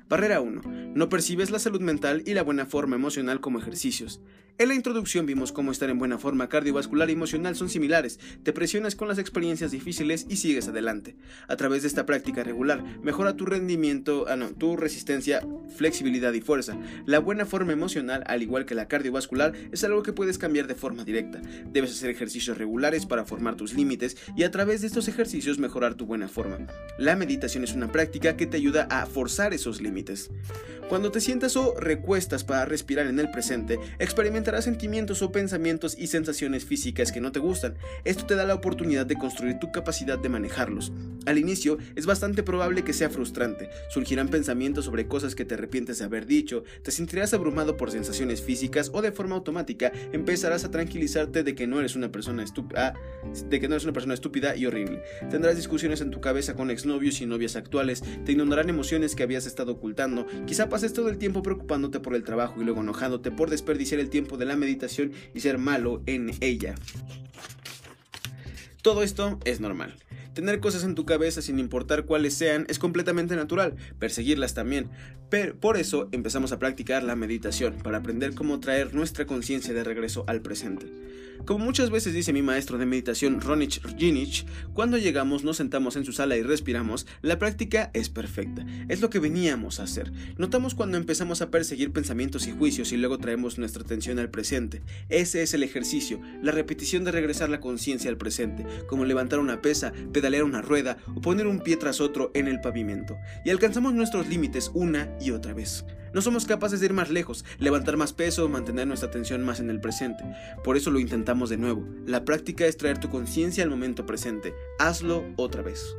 Barrera 0.09 0.41
1. 0.41 0.61
No 0.95 1.09
percibes 1.09 1.51
la 1.51 1.59
salud 1.59 1.81
mental 1.81 2.23
y 2.25 2.33
la 2.33 2.41
buena 2.41 2.65
forma 2.65 2.95
emocional 2.95 3.41
como 3.41 3.59
ejercicios. 3.59 4.21
En 4.57 4.67
la 4.67 4.75
introducción 4.75 5.25
vimos 5.25 5.53
cómo 5.53 5.71
estar 5.71 5.89
en 5.89 5.99
buena 5.99 6.17
forma 6.17 6.49
cardiovascular 6.49 7.09
y 7.09 7.13
emocional 7.13 7.55
son 7.55 7.69
similares, 7.69 8.19
te 8.43 8.51
presionas 8.51 8.93
con 8.93 9.07
las 9.07 9.17
experiencias 9.17 9.71
difíciles 9.71 10.25
y 10.27 10.35
sigues 10.35 10.67
adelante. 10.67 11.15
A 11.47 11.55
través 11.55 11.81
de 11.81 11.87
esta 11.87 12.05
práctica 12.05 12.43
regular, 12.43 12.83
mejora 13.01 13.35
tu 13.35 13.45
rendimiento, 13.45 14.25
ah 14.27 14.35
no, 14.35 14.49
tu 14.51 14.75
resistencia, 14.75 15.41
flexibilidad 15.75 16.33
y 16.33 16.41
fuerza. 16.41 16.77
La 17.05 17.19
buena 17.19 17.45
forma 17.45 17.73
emocional, 17.73 18.23
al 18.27 18.43
igual 18.43 18.65
que 18.65 18.75
la 18.75 18.87
cardiovascular, 18.87 19.53
es 19.71 19.83
algo 19.83 20.03
que 20.03 20.13
puedes 20.13 20.37
cambiar 20.37 20.67
de 20.67 20.75
forma 20.75 21.03
directa. 21.03 21.41
Debes 21.65 21.91
hacer 21.91 22.09
ejercicios 22.09 22.57
regulares 22.57 23.05
para 23.05 23.25
formar 23.25 23.55
tus 23.55 23.73
límites 23.73 24.17
y 24.35 24.43
a 24.43 24.51
través 24.51 24.81
de 24.81 24.87
estos 24.87 25.07
ejercicios 25.07 25.59
mejorar 25.59 25.95
tu 25.95 26.05
buena 26.05 26.27
forma. 26.27 26.67
La 26.97 27.15
meditación 27.15 27.63
es 27.63 27.73
una 27.73 27.91
práctica 27.91 28.35
que 28.35 28.47
te 28.47 28.57
ayuda 28.57 28.87
a 28.89 29.05
forzar 29.05 29.53
esos 29.53 29.81
límites. 29.81 30.29
Cuando 30.89 31.11
te 31.11 31.21
sientas 31.21 31.55
o 31.55 31.75
recuestas 31.79 32.43
para 32.43 32.65
respirar 32.65 33.05
en 33.05 33.19
el 33.19 33.29
presente, 33.29 33.79
experimentarás 33.99 34.63
sentimientos 34.63 35.21
o 35.21 35.31
pensamientos 35.31 35.95
y 35.95 36.07
sensaciones 36.07 36.65
físicas 36.65 37.11
que 37.11 37.21
no 37.21 37.31
te 37.31 37.39
gustan. 37.39 37.75
Esto 38.05 38.25
te 38.25 38.35
da 38.35 38.43
la 38.43 38.55
oportunidad 38.55 39.05
de 39.05 39.15
construir 39.15 39.59
tu 39.59 39.71
capacidad 39.71 40.17
de 40.17 40.29
manejarlos. 40.29 40.91
Al 41.29 41.37
inicio 41.37 41.77
es 41.95 42.07
bastante 42.07 42.41
probable 42.41 42.83
que 42.83 42.91
sea 42.91 43.11
frustrante. 43.11 43.69
Surgirán 43.91 44.29
pensamientos 44.29 44.85
sobre 44.85 45.07
cosas 45.07 45.35
que 45.35 45.45
te 45.45 45.53
arrepientes 45.53 45.99
de 45.99 46.05
haber 46.05 46.25
dicho, 46.25 46.63
te 46.81 46.89
sentirás 46.89 47.35
abrumado 47.35 47.77
por 47.77 47.91
sensaciones 47.91 48.41
físicas 48.41 48.89
o 48.95 49.03
de 49.03 49.11
forma 49.11 49.35
automática 49.35 49.91
empezarás 50.11 50.65
a 50.65 50.71
tranquilizarte 50.71 51.43
de 51.43 51.53
que 51.53 51.67
no 51.67 51.79
eres 51.79 51.95
una 51.95 52.11
persona 52.11 52.43
estúpida, 52.43 52.95
de 53.47 53.59
que 53.59 53.67
no 53.67 53.75
eres 53.75 53.83
una 53.83 53.93
persona 53.93 54.15
estúpida 54.15 54.55
y 54.55 54.65
horrible. 54.65 55.03
Tendrás 55.29 55.55
discusiones 55.55 56.01
en 56.01 56.09
tu 56.09 56.19
cabeza 56.19 56.55
con 56.55 56.71
exnovios 56.71 57.21
y 57.21 57.27
novias 57.27 57.55
actuales, 57.55 58.03
te 58.25 58.31
inundarán 58.31 58.67
emociones 58.67 59.13
que 59.13 59.21
habías 59.21 59.45
estado 59.45 59.73
ocultando, 59.73 60.25
quizá 60.47 60.67
pases 60.67 60.93
todo 60.93 61.09
el 61.09 61.19
tiempo 61.19 61.43
preocupándote 61.43 61.99
por 61.99 62.15
el 62.15 62.23
trabajo 62.23 62.59
y 62.59 62.65
luego 62.65 62.81
enojándote 62.81 63.29
por 63.29 63.51
desperdiciar 63.51 64.01
el 64.01 64.09
tiempo 64.09 64.35
de 64.35 64.45
la 64.45 64.55
meditación 64.55 65.11
y 65.35 65.41
ser 65.41 65.59
malo 65.59 66.01
en 66.07 66.31
ella. 66.41 66.73
Todo 68.81 69.03
esto 69.03 69.37
es 69.45 69.59
normal. 69.59 69.93
Tener 70.33 70.59
cosas 70.59 70.83
en 70.83 70.95
tu 70.95 71.05
cabeza 71.05 71.41
sin 71.41 71.59
importar 71.59 72.05
cuáles 72.05 72.33
sean 72.33 72.65
es 72.69 72.79
completamente 72.79 73.35
natural, 73.35 73.75
perseguirlas 73.97 74.53
también. 74.53 74.89
Pero 75.29 75.55
por 75.55 75.77
eso 75.77 76.07
empezamos 76.11 76.51
a 76.51 76.59
practicar 76.59 77.03
la 77.03 77.15
meditación, 77.15 77.75
para 77.83 77.97
aprender 77.97 78.33
cómo 78.35 78.59
traer 78.59 78.93
nuestra 78.93 79.25
conciencia 79.25 79.73
de 79.73 79.83
regreso 79.83 80.23
al 80.27 80.41
presente. 80.41 80.87
Como 81.45 81.65
muchas 81.65 81.89
veces 81.89 82.13
dice 82.13 82.33
mi 82.33 82.41
maestro 82.41 82.77
de 82.77 82.85
meditación 82.85 83.39
Ronich 83.39 83.81
Rjinic, 83.81 84.45
cuando 84.73 84.97
llegamos, 84.97 85.43
nos 85.43 85.57
sentamos 85.57 85.95
en 85.95 86.05
su 86.05 86.11
sala 86.11 86.35
y 86.37 86.43
respiramos, 86.43 87.07
la 87.21 87.39
práctica 87.39 87.91
es 87.93 88.09
perfecta. 88.09 88.65
Es 88.87 89.01
lo 89.01 89.09
que 89.09 89.19
veníamos 89.19 89.79
a 89.79 89.83
hacer. 89.83 90.11
Notamos 90.37 90.75
cuando 90.75 90.97
empezamos 90.97 91.41
a 91.41 91.49
perseguir 91.49 91.91
pensamientos 91.91 92.47
y 92.47 92.51
juicios 92.51 92.91
y 92.91 92.97
luego 92.97 93.17
traemos 93.17 93.57
nuestra 93.57 93.83
atención 93.83 94.19
al 94.19 94.29
presente. 94.29 94.81
Ese 95.07 95.41
es 95.41 95.53
el 95.53 95.63
ejercicio, 95.63 96.19
la 96.43 96.51
repetición 96.51 97.03
de 97.03 97.11
regresar 97.11 97.49
la 97.49 97.61
conciencia 97.61 98.09
al 98.09 98.17
presente, 98.17 98.65
como 98.87 99.05
levantar 99.05 99.39
una 99.39 99.61
pesa, 99.61 99.93
pedalear 100.19 100.43
una 100.43 100.61
rueda 100.61 100.97
o 101.15 101.21
poner 101.21 101.47
un 101.47 101.61
pie 101.61 101.77
tras 101.77 102.01
otro 102.01 102.29
en 102.33 102.49
el 102.49 102.59
pavimento. 102.59 103.17
Y 103.45 103.51
alcanzamos 103.51 103.93
nuestros 103.93 104.27
límites 104.27 104.69
una 104.73 105.09
y 105.21 105.31
otra 105.31 105.53
vez. 105.53 105.85
No 106.13 106.21
somos 106.21 106.45
capaces 106.45 106.81
de 106.81 106.87
ir 106.87 106.93
más 106.93 107.09
lejos, 107.09 107.45
levantar 107.57 107.95
más 107.95 108.11
peso 108.11 108.43
o 108.43 108.49
mantener 108.49 108.85
nuestra 108.85 109.07
atención 109.07 109.45
más 109.45 109.61
en 109.61 109.69
el 109.69 109.79
presente. 109.79 110.25
Por 110.61 110.75
eso 110.75 110.91
lo 110.91 110.99
intentamos 110.99 111.49
de 111.49 111.57
nuevo. 111.57 111.87
La 112.05 112.25
práctica 112.25 112.65
es 112.65 112.75
traer 112.75 112.97
tu 112.97 113.09
conciencia 113.09 113.63
al 113.63 113.69
momento 113.69 114.05
presente. 114.05 114.53
Hazlo 114.77 115.23
otra 115.37 115.61
vez. 115.61 115.95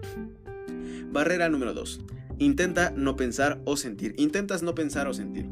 Barrera 1.10 1.48
número 1.48 1.72
2. 1.72 2.00
Intenta 2.40 2.90
no 2.90 3.16
pensar 3.16 3.62
o 3.64 3.78
sentir. 3.78 4.14
Intentas 4.18 4.62
no 4.62 4.74
pensar 4.74 5.08
o 5.08 5.14
sentir. 5.14 5.46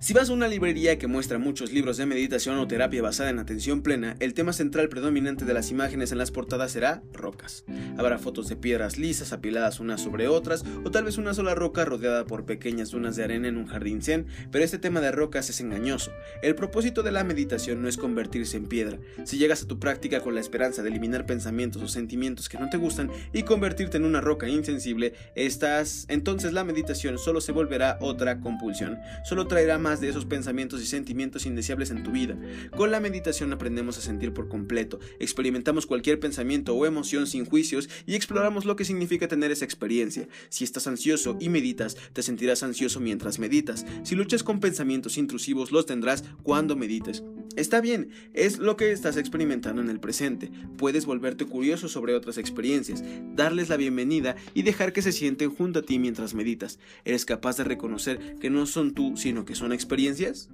Si 0.00 0.12
vas 0.12 0.30
a 0.30 0.32
una 0.32 0.46
librería 0.46 0.96
que 0.96 1.08
muestra 1.08 1.38
muchos 1.38 1.72
libros 1.72 1.96
de 1.96 2.06
meditación 2.06 2.56
o 2.58 2.68
terapia 2.68 3.02
basada 3.02 3.30
en 3.30 3.40
atención 3.40 3.82
plena, 3.82 4.14
el 4.20 4.32
tema 4.32 4.52
central 4.52 4.88
predominante 4.88 5.44
de 5.44 5.52
las 5.52 5.72
imágenes 5.72 6.12
en 6.12 6.18
las 6.18 6.30
portadas 6.30 6.70
será 6.70 7.02
rocas. 7.12 7.64
Habrá 7.96 8.16
fotos 8.18 8.48
de 8.48 8.54
piedras 8.54 8.96
lisas 8.96 9.32
apiladas 9.32 9.80
unas 9.80 10.00
sobre 10.00 10.28
otras, 10.28 10.64
o 10.84 10.92
tal 10.92 11.02
vez 11.02 11.18
una 11.18 11.34
sola 11.34 11.56
roca 11.56 11.84
rodeada 11.84 12.26
por 12.26 12.46
pequeñas 12.46 12.92
dunas 12.92 13.16
de 13.16 13.24
arena 13.24 13.48
en 13.48 13.56
un 13.56 13.66
jardín 13.66 14.00
zen, 14.00 14.28
pero 14.52 14.64
este 14.64 14.78
tema 14.78 15.00
de 15.00 15.10
rocas 15.10 15.50
es 15.50 15.60
engañoso. 15.60 16.12
El 16.42 16.54
propósito 16.54 17.02
de 17.02 17.10
la 17.10 17.24
meditación 17.24 17.82
no 17.82 17.88
es 17.88 17.96
convertirse 17.96 18.56
en 18.56 18.68
piedra. 18.68 18.98
Si 19.24 19.36
llegas 19.36 19.64
a 19.64 19.66
tu 19.66 19.80
práctica 19.80 20.20
con 20.20 20.36
la 20.36 20.40
esperanza 20.40 20.84
de 20.84 20.90
eliminar 20.90 21.26
pensamientos 21.26 21.82
o 21.82 21.88
sentimientos 21.88 22.48
que 22.48 22.58
no 22.58 22.70
te 22.70 22.76
gustan 22.76 23.10
y 23.32 23.42
convertirte 23.42 23.96
en 23.96 24.04
una 24.04 24.20
roca 24.20 24.48
insensible, 24.48 25.14
estás 25.34 26.06
entonces 26.08 26.52
la 26.52 26.62
meditación 26.62 27.18
solo 27.18 27.40
se 27.40 27.50
volverá 27.50 27.98
otra 28.00 28.38
compulsión. 28.38 28.96
Solo 29.24 29.48
traerá 29.48 29.76
más 29.78 29.87
de 29.96 30.08
esos 30.10 30.26
pensamientos 30.26 30.82
y 30.82 30.86
sentimientos 30.86 31.46
indeseables 31.46 31.90
en 31.90 32.02
tu 32.02 32.10
vida. 32.10 32.36
Con 32.76 32.90
la 32.90 33.00
meditación 33.00 33.52
aprendemos 33.54 33.96
a 33.96 34.02
sentir 34.02 34.34
por 34.34 34.48
completo, 34.48 35.00
experimentamos 35.18 35.86
cualquier 35.86 36.20
pensamiento 36.20 36.74
o 36.74 36.84
emoción 36.84 37.26
sin 37.26 37.46
juicios 37.46 37.88
y 38.04 38.14
exploramos 38.14 38.66
lo 38.66 38.76
que 38.76 38.84
significa 38.84 39.28
tener 39.28 39.50
esa 39.50 39.64
experiencia. 39.64 40.28
Si 40.50 40.64
estás 40.64 40.86
ansioso 40.86 41.38
y 41.40 41.48
meditas, 41.48 41.96
te 42.12 42.22
sentirás 42.22 42.62
ansioso 42.62 43.00
mientras 43.00 43.38
meditas. 43.38 43.86
Si 44.02 44.14
luchas 44.14 44.42
con 44.42 44.60
pensamientos 44.60 45.16
intrusivos, 45.16 45.72
los 45.72 45.86
tendrás 45.86 46.22
cuando 46.42 46.76
medites. 46.76 47.22
Está 47.56 47.80
bien, 47.80 48.10
es 48.34 48.58
lo 48.58 48.76
que 48.76 48.92
estás 48.92 49.16
experimentando 49.16 49.82
en 49.82 49.88
el 49.88 49.98
presente. 49.98 50.52
Puedes 50.76 51.06
volverte 51.06 51.44
curioso 51.44 51.88
sobre 51.88 52.14
otras 52.14 52.38
experiencias, 52.38 53.02
darles 53.34 53.68
la 53.68 53.76
bienvenida 53.76 54.36
y 54.54 54.62
dejar 54.62 54.92
que 54.92 55.02
se 55.02 55.10
sienten 55.10 55.50
junto 55.50 55.80
a 55.80 55.82
ti 55.82 55.98
mientras 55.98 56.34
meditas. 56.34 56.78
Eres 57.04 57.24
capaz 57.24 57.56
de 57.56 57.64
reconocer 57.64 58.36
que 58.38 58.48
no 58.48 58.64
son 58.66 58.94
tú, 58.94 59.16
sino 59.16 59.44
que 59.44 59.56
son 59.56 59.72
experiencias? 59.78 60.50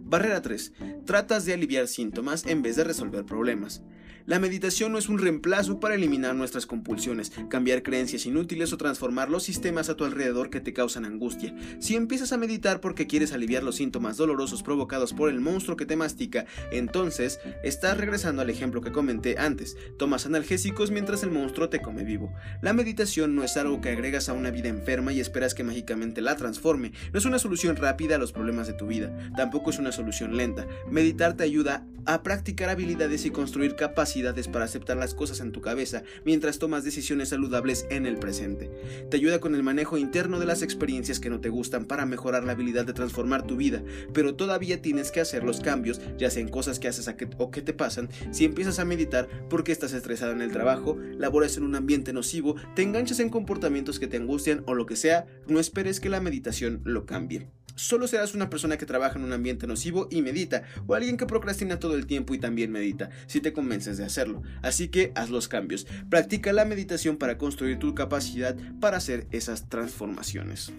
Barrera 0.00 0.42
3. 0.42 0.72
Tratas 1.06 1.44
de 1.44 1.54
aliviar 1.54 1.86
síntomas 1.86 2.44
en 2.46 2.62
vez 2.62 2.76
de 2.76 2.84
resolver 2.84 3.24
problemas. 3.24 3.82
La 4.30 4.38
meditación 4.38 4.92
no 4.92 4.98
es 4.98 5.08
un 5.08 5.18
reemplazo 5.18 5.80
para 5.80 5.96
eliminar 5.96 6.36
nuestras 6.36 6.64
compulsiones, 6.64 7.32
cambiar 7.48 7.82
creencias 7.82 8.26
inútiles 8.26 8.72
o 8.72 8.76
transformar 8.76 9.28
los 9.28 9.42
sistemas 9.42 9.88
a 9.88 9.96
tu 9.96 10.04
alrededor 10.04 10.50
que 10.50 10.60
te 10.60 10.72
causan 10.72 11.04
angustia. 11.04 11.52
Si 11.80 11.96
empiezas 11.96 12.32
a 12.32 12.36
meditar 12.36 12.80
porque 12.80 13.08
quieres 13.08 13.32
aliviar 13.32 13.64
los 13.64 13.74
síntomas 13.74 14.16
dolorosos 14.16 14.62
provocados 14.62 15.14
por 15.14 15.30
el 15.30 15.40
monstruo 15.40 15.76
que 15.76 15.84
te 15.84 15.96
mastica, 15.96 16.46
entonces 16.70 17.40
estás 17.64 17.98
regresando 17.98 18.40
al 18.40 18.50
ejemplo 18.50 18.82
que 18.82 18.92
comenté 18.92 19.36
antes. 19.36 19.76
Tomas 19.98 20.26
analgésicos 20.26 20.92
mientras 20.92 21.24
el 21.24 21.32
monstruo 21.32 21.68
te 21.68 21.82
come 21.82 22.04
vivo. 22.04 22.32
La 22.62 22.72
meditación 22.72 23.34
no 23.34 23.42
es 23.42 23.56
algo 23.56 23.80
que 23.80 23.88
agregas 23.88 24.28
a 24.28 24.34
una 24.34 24.52
vida 24.52 24.68
enferma 24.68 25.12
y 25.12 25.18
esperas 25.18 25.54
que 25.54 25.64
mágicamente 25.64 26.20
la 26.20 26.36
transforme. 26.36 26.92
No 27.12 27.18
es 27.18 27.24
una 27.24 27.40
solución 27.40 27.74
rápida 27.74 28.14
a 28.14 28.18
los 28.18 28.30
problemas 28.30 28.68
de 28.68 28.74
tu 28.74 28.86
vida. 28.86 29.12
Tampoco 29.36 29.70
es 29.70 29.80
una 29.80 29.90
solución 29.90 30.36
lenta. 30.36 30.68
Meditar 30.88 31.36
te 31.36 31.42
ayuda 31.42 31.84
a 32.06 32.22
practicar 32.22 32.68
habilidades 32.68 33.26
y 33.26 33.30
construir 33.30 33.74
capacidades 33.74 34.19
para 34.52 34.66
aceptar 34.66 34.98
las 34.98 35.14
cosas 35.14 35.40
en 35.40 35.50
tu 35.50 35.60
cabeza 35.60 36.02
mientras 36.24 36.58
tomas 36.58 36.84
decisiones 36.84 37.30
saludables 37.30 37.86
en 37.90 38.04
el 38.04 38.18
presente. 38.18 38.70
Te 39.08 39.16
ayuda 39.16 39.40
con 39.40 39.54
el 39.54 39.62
manejo 39.62 39.96
interno 39.96 40.38
de 40.38 40.46
las 40.46 40.62
experiencias 40.62 41.20
que 41.20 41.30
no 41.30 41.40
te 41.40 41.48
gustan 41.48 41.86
para 41.86 42.04
mejorar 42.04 42.44
la 42.44 42.52
habilidad 42.52 42.84
de 42.84 42.92
transformar 42.92 43.46
tu 43.46 43.56
vida, 43.56 43.82
pero 44.12 44.34
todavía 44.34 44.82
tienes 44.82 45.10
que 45.10 45.20
hacer 45.20 45.42
los 45.42 45.60
cambios, 45.60 46.00
ya 46.18 46.30
sean 46.30 46.48
cosas 46.48 46.78
que 46.78 46.88
haces 46.88 47.08
o 47.38 47.50
que 47.50 47.62
te 47.62 47.72
pasan, 47.72 48.10
si 48.30 48.44
empiezas 48.44 48.78
a 48.78 48.84
meditar 48.84 49.28
porque 49.48 49.72
estás 49.72 49.94
estresado 49.94 50.32
en 50.32 50.42
el 50.42 50.52
trabajo, 50.52 50.98
laboras 51.16 51.56
en 51.56 51.64
un 51.64 51.74
ambiente 51.74 52.12
nocivo, 52.12 52.56
te 52.76 52.82
enganchas 52.82 53.20
en 53.20 53.30
comportamientos 53.30 53.98
que 53.98 54.06
te 54.06 54.18
angustian 54.18 54.62
o 54.66 54.74
lo 54.74 54.86
que 54.86 54.96
sea, 54.96 55.26
no 55.46 55.60
esperes 55.60 55.98
que 55.98 56.10
la 56.10 56.20
meditación 56.20 56.82
lo 56.84 57.06
cambie. 57.06 57.48
Solo 57.74 58.06
serás 58.06 58.34
una 58.34 58.50
persona 58.50 58.76
que 58.76 58.86
trabaja 58.86 59.18
en 59.18 59.24
un 59.24 59.32
ambiente 59.32 59.66
nocivo 59.66 60.08
y 60.10 60.22
medita, 60.22 60.62
o 60.86 60.94
alguien 60.94 61.16
que 61.16 61.26
procrastina 61.26 61.78
todo 61.78 61.94
el 61.94 62.06
tiempo 62.06 62.34
y 62.34 62.38
también 62.38 62.72
medita, 62.72 63.10
si 63.26 63.40
te 63.40 63.52
convences 63.52 63.98
de 63.98 64.04
hacerlo. 64.04 64.42
Así 64.62 64.88
que 64.88 65.12
haz 65.14 65.30
los 65.30 65.48
cambios. 65.48 65.86
Practica 66.08 66.52
la 66.52 66.64
meditación 66.64 67.16
para 67.16 67.38
construir 67.38 67.78
tu 67.78 67.94
capacidad 67.94 68.56
para 68.80 68.98
hacer 68.98 69.26
esas 69.30 69.68
transformaciones. 69.68 70.72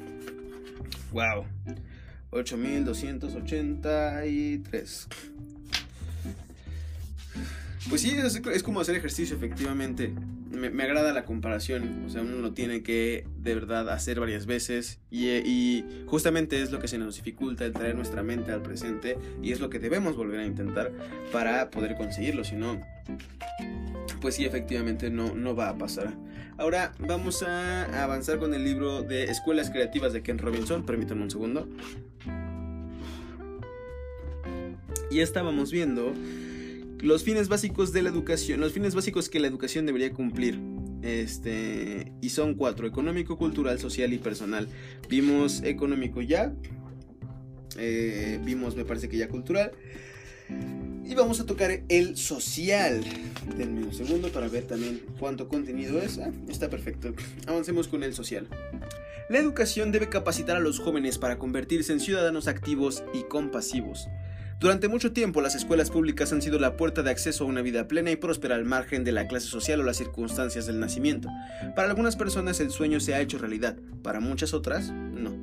Wow. 1.12 1.46
8283. 2.32 5.08
Pues 7.90 8.02
sí, 8.02 8.16
es, 8.54 8.64
como 8.64 8.80
hacer 8.80 8.96
ejercicio, 8.96 9.36
efectivamente. 9.36 10.14
Me, 10.52 10.84
agrada 10.84 11.14
la 11.14 11.26
comparación. 11.26 12.04
O 12.06 12.10
sea, 12.10 12.22
uno 12.22 12.38
lo 12.38 12.54
tiene 12.54 12.84
que 12.84 13.26
de 13.38 13.56
verdad 13.56 13.90
hacer 13.90 14.20
varias 14.20 14.46
veces. 14.46 15.00
Y, 15.10 15.84
justamente 16.06 16.62
es 16.62 16.72
lo 16.72 16.80
que 16.80 16.88
se 16.88 16.98
nos 16.98 17.16
dificulta 17.16 17.66
el 17.66 17.74
traer 17.74 17.96
nuestra 17.96 18.24
mente 18.24 18.52
al 18.52 18.62
presente. 18.62 19.18
Y 19.42 19.52
es 19.52 19.60
lo 19.60 19.70
que 19.70 19.80
debemos 19.80 20.16
volver 20.16 20.40
a 20.40 20.46
intentar 20.46 20.92
para 21.32 21.70
poder 21.70 21.96
conseguirlo. 21.96 22.44
Si 22.44 22.56
no, 22.56 22.82
pues 24.20 24.36
sí, 24.36 24.46
efectivamente 24.46 25.10
no, 25.10 25.34
no 25.36 25.56
va 25.56 25.70
a 25.70 25.78
pasar. 25.78 26.14
Ahora 26.58 26.94
vamos 27.00 27.42
a 27.44 28.04
avanzar 28.04 28.38
con 28.38 28.54
el 28.54 28.64
libro 28.64 29.02
de 29.02 29.24
Escuelas 29.24 29.70
Creativas 29.70 30.14
de 30.14 30.22
Ken 30.22 30.38
Robinson. 30.38 30.86
Permítanme 30.86 31.24
un 31.24 31.32
segundo. 31.32 31.68
Y 35.10 35.20
estábamos 35.20 35.72
viendo 35.72 36.14
los 37.02 37.24
fines 37.24 37.48
básicos 37.48 37.92
de 37.94 38.02
la 38.02 38.10
educación, 38.10 38.60
los 38.60 38.74
fines 38.74 38.96
básicos 38.96 39.30
que 39.30 39.40
la 39.40 39.48
educación 39.48 39.86
debería 39.86 40.14
cumplir. 40.14 40.60
Este, 41.02 42.12
y 42.22 42.30
son 42.30 42.54
cuatro, 42.54 42.86
económico, 42.86 43.38
cultural, 43.38 43.80
social 43.80 44.14
y 44.14 44.20
personal. 44.20 44.68
Vimos 45.10 45.64
económico 45.64 46.22
ya, 46.22 46.54
eh, 47.78 48.40
vimos 48.44 48.76
me 48.76 48.86
parece 48.86 49.10
que 49.10 49.18
ya 49.18 49.28
cultural. 49.28 49.72
Y 51.04 51.16
vamos 51.16 51.40
a 51.40 51.46
tocar 51.46 51.84
el 51.90 52.16
social. 52.16 53.04
Denme 53.58 53.84
un 53.84 53.94
segundo 53.94 54.30
para 54.30 54.48
ver 54.48 54.66
también 54.66 55.02
cuánto 55.20 55.50
contenido 55.50 56.00
es. 56.00 56.20
Ah, 56.20 56.32
está 56.48 56.70
perfecto. 56.70 57.14
Avancemos 57.48 57.88
con 57.88 58.04
el 58.04 58.14
social. 58.14 58.48
La 59.30 59.40
educación 59.40 59.92
debe 59.92 60.10
capacitar 60.10 60.56
a 60.56 60.60
los 60.60 60.80
jóvenes 60.80 61.18
para 61.18 61.38
convertirse 61.38 61.92
en 61.94 62.00
ciudadanos 62.00 62.48
activos 62.48 63.04
y 63.14 63.24
compasivos. 63.24 64.08
Durante 64.62 64.88
mucho 64.88 65.12
tiempo 65.12 65.42
las 65.42 65.56
escuelas 65.56 65.90
públicas 65.90 66.32
han 66.32 66.44
sido 66.44 66.60
la 66.60 66.78
puerta 66.78 67.02
de 67.02 67.10
acceso 67.10 67.44
a 67.44 67.48
una 67.48 67.64
vida 67.64 67.88
plena 67.88 68.12
y 68.12 68.16
próspera 68.16 68.54
al 68.54 68.64
margen 68.64 69.04
de 69.04 69.12
la 69.12 69.28
clase 69.28 69.48
social 69.48 69.80
o 69.80 69.84
las 69.84 69.98
circunstancias 69.98 70.68
del 70.68 70.80
nacimiento. 70.80 71.30
Para 71.76 71.90
algunas 71.90 72.16
personas 72.16 72.60
el 72.60 72.70
sueño 72.70 73.00
se 73.00 73.16
ha 73.16 73.22
hecho 73.22 73.40
realidad, 73.40 73.76
para 74.04 74.20
muchas 74.20 74.54
otras 74.54 74.92
no. 74.92 75.36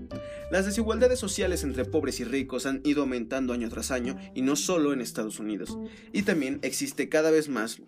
Las 0.52 0.66
desigualdades 0.66 1.18
sociales 1.18 1.64
entre 1.64 1.85
pobres 1.85 2.20
y 2.20 2.24
ricos 2.24 2.64
han 2.64 2.81
ido 2.85 3.02
aumentando 3.02 3.52
año 3.52 3.68
tras 3.68 3.90
año 3.90 4.16
y 4.37 4.42
no 4.42 4.54
solo 4.54 4.92
en 4.92 5.00
Estados 5.00 5.40
Unidos. 5.40 5.76
Y 6.12 6.22
también 6.22 6.61
existe 6.62 7.09
cada 7.09 7.33
vez 7.33 7.48
más, 7.48 7.83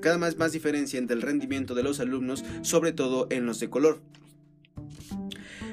cada 0.00 0.16
más 0.16 0.52
diferencia 0.52 0.98
entre 0.98 1.16
el 1.16 1.22
rendimiento 1.22 1.74
de 1.74 1.82
los 1.82 2.00
alumnos, 2.00 2.46
sobre 2.62 2.92
todo 2.92 3.26
en 3.28 3.44
los 3.44 3.60
de 3.60 3.68
color. 3.68 4.00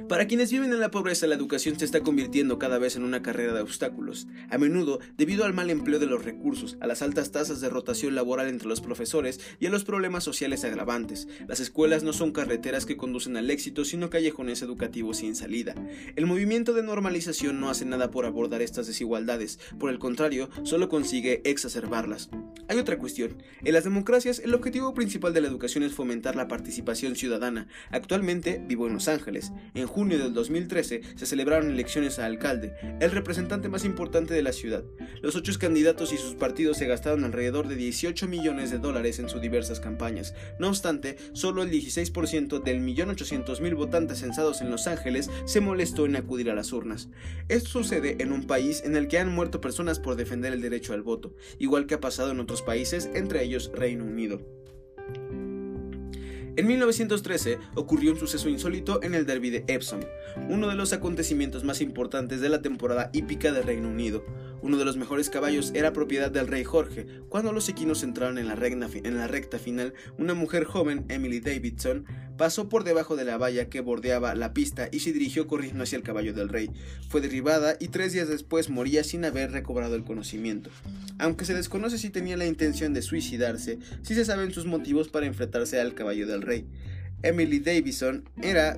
Para 0.10 0.26
quienes 0.26 0.54
viven 0.54 0.72
en 0.72 0.80
la 0.80 0.90
pobreza, 0.90 1.28
la 1.28 1.36
educación 1.36 1.78
se 1.78 1.84
está 1.84 2.00
convirtiendo 2.00 2.58
cada 2.58 2.78
vez 2.78 2.96
en 2.96 3.04
una 3.04 3.22
carrera 3.22 3.54
de 3.54 3.60
obstáculos, 3.60 4.28
a 4.50 4.58
menudo 4.58 5.00
debido 5.18 5.44
al 5.44 5.54
mal 5.54 5.70
empleo 5.70 6.00
de 6.00 6.06
los 6.06 6.24
recursos, 6.24 6.78
a 6.80 6.88
las 6.88 7.02
altas 7.02 7.34
tasas 7.34 7.60
de 7.60 7.68
rotación 7.68 8.16
laboral 8.16 8.48
entre 8.48 8.70
los 8.70 8.80
profesores 8.80 9.42
y 9.60 9.66
a 9.66 9.70
los 9.70 9.84
problemas 9.84 10.24
sociales 10.24 10.64
agravantes. 10.64 11.28
Las 11.46 11.60
escuelas 11.60 12.04
no 12.04 12.14
son 12.14 12.32
carreteras 12.32 12.86
que 12.86 12.96
conducen 12.96 13.36
al 13.36 13.52
éxito, 13.52 13.84
sino 13.84 14.10
callejones 14.10 14.62
educativos 14.62 15.18
sin 15.18 15.36
salida. 15.36 15.76
El 16.16 16.26
movimiento 16.26 16.74
de 16.74 16.84
normalización 16.84 17.60
no 17.60 17.70
hace 17.70 17.84
nada 17.84 18.10
por 18.10 18.26
abordar 18.26 18.62
estas 18.62 18.88
desigualdades, 18.88 19.60
por 19.78 19.90
el 19.90 20.00
contrario, 20.00 20.50
solo 20.64 20.88
consigue 20.88 21.42
exacerbarlas. 21.44 22.30
Hay 22.70 22.78
otra 22.78 22.98
cuestión. 22.98 23.44
En 23.64 23.74
las 23.74 23.84
democracias, 23.84 24.40
el 24.40 24.54
objetivo 24.54 24.94
principal 24.94 25.34
de 25.34 25.42
la 25.42 25.48
educación 25.48 25.84
es 25.84 25.94
fomentar 25.94 26.36
la 26.36 26.48
participación 26.48 27.16
ciudadana. 27.16 27.68
Actualmente 27.92 28.62
vivo 28.66 28.88
en 28.88 28.94
Los 28.94 29.08
Ángeles. 29.08 29.52
Junio 29.98 30.20
del 30.20 30.32
2013 30.32 31.02
se 31.16 31.26
celebraron 31.26 31.72
elecciones 31.72 32.20
a 32.20 32.28
alcalde, 32.28 32.76
el 33.00 33.10
representante 33.10 33.68
más 33.68 33.84
importante 33.84 34.36
de 34.36 34.44
la 34.44 34.54
ciudad. 34.54 34.84
Los 35.24 35.36
ocho 35.36 35.52
candidatos 35.58 36.14
y 36.14 36.18
sus 36.18 36.36
partidos 36.36 36.78
se 36.78 36.86
gastaron 36.86 37.24
alrededor 37.24 37.68
de 37.68 37.76
18 37.76 38.28
millones 38.28 38.70
de 38.70 38.78
dólares 38.78 39.18
en 39.18 39.28
sus 39.28 39.42
diversas 39.42 39.80
campañas. 39.80 40.36
No 40.60 40.68
obstante, 40.68 41.18
solo 41.34 41.64
el 41.64 41.72
16% 41.72 42.62
del 42.62 42.80
millón 42.80 43.10
ochocientos 43.10 43.60
mil 43.60 43.74
votantes 43.74 44.20
censados 44.20 44.62
en 44.62 44.70
Los 44.70 44.86
Ángeles 44.86 45.32
se 45.46 45.62
molestó 45.62 46.06
en 46.06 46.16
acudir 46.16 46.52
a 46.52 46.56
las 46.56 46.74
urnas. 46.74 47.10
Esto 47.48 47.70
sucede 47.70 48.18
en 48.20 48.34
un 48.34 48.46
país 48.46 48.84
en 48.86 48.96
el 48.96 49.08
que 49.08 49.18
han 49.18 49.34
muerto 49.34 49.62
personas 49.62 49.98
por 49.98 50.16
defender 50.16 50.54
el 50.54 50.62
derecho 50.62 50.94
al 50.94 51.02
voto, 51.02 51.34
igual 51.58 51.88
que 51.88 51.96
ha 51.96 52.00
pasado 52.00 52.30
en 52.30 52.40
otros 52.40 52.62
países, 52.62 53.10
entre 53.16 53.44
ellos 53.44 53.72
Reino 53.74 54.06
Unido. 54.06 54.57
En 56.58 56.66
1913 56.66 57.60
ocurrió 57.76 58.12
un 58.12 58.18
suceso 58.18 58.50
insólito 58.50 59.04
en 59.04 59.14
el 59.14 59.28
derby 59.28 59.52
de 59.52 59.64
Epsom, 59.68 60.00
uno 60.50 60.68
de 60.68 60.74
los 60.74 60.92
acontecimientos 60.92 61.64
más 61.64 61.82
importantes 61.82 62.42
de 62.42 62.50
la 62.50 62.64
temporada 62.64 63.12
hípica 63.14 63.52
del 63.52 63.64
Reino 63.64 63.88
Unido. 63.88 64.26
Uno 64.68 64.76
de 64.76 64.84
los 64.84 64.98
mejores 64.98 65.30
caballos 65.30 65.72
era 65.76 65.94
propiedad 65.94 66.30
del 66.30 66.50
rey 66.50 66.66
Jorge. 66.66 67.08
Cuando 67.30 67.54
los 67.54 67.70
equinos 67.70 68.04
entraron 68.04 68.38
en 68.38 68.50
la, 68.50 68.56
recta 68.58 69.60
final, 69.60 69.94
una 70.18 70.34
mujer 70.34 70.66
joven, 70.66 71.06
Emily 71.08 71.40
Davidson, 71.40 72.04
pasó 72.36 72.68
por 72.68 72.84
debajo 72.84 73.16
de 73.16 73.24
la 73.24 73.38
valla 73.38 73.70
que 73.70 73.80
bordeaba 73.80 74.36
la 74.36 74.52
pista 74.52 74.90
y 74.92 75.00
se 75.00 75.14
dirigió 75.14 75.48
corriendo 75.48 75.84
hacia 75.84 75.96
el 75.96 76.04
caballo 76.04 76.34
del 76.34 76.50
rey. 76.50 76.70
Fue 77.08 77.22
derribada 77.22 77.78
y 77.80 77.88
tres 77.88 78.12
días 78.12 78.28
después 78.28 78.70
moría 78.70 79.06
sin 79.06 79.24
haber 79.24 79.54
recobrado 79.54 79.96
el 79.96 80.04
conocimiento. 80.04 80.70
Aunque 81.18 81.46
se 81.46 81.54
desconoce 81.54 81.98
si 81.98 82.10
tenía 82.10 82.36
la 82.36 82.46
intención 82.46 82.94
de 82.94 83.04
suicidarse, 83.04 83.80
sí 84.02 84.16
se 84.16 84.26
saben 84.26 84.52
sus 84.52 84.66
motivos 84.66 85.08
para 85.08 85.28
enfrentarse 85.28 85.80
al 85.80 85.94
caballo 85.94 86.28
del 86.28 86.42
rey. 86.42 86.66
Emily 87.24 87.60
Davison 87.60 88.26
era 88.42 88.78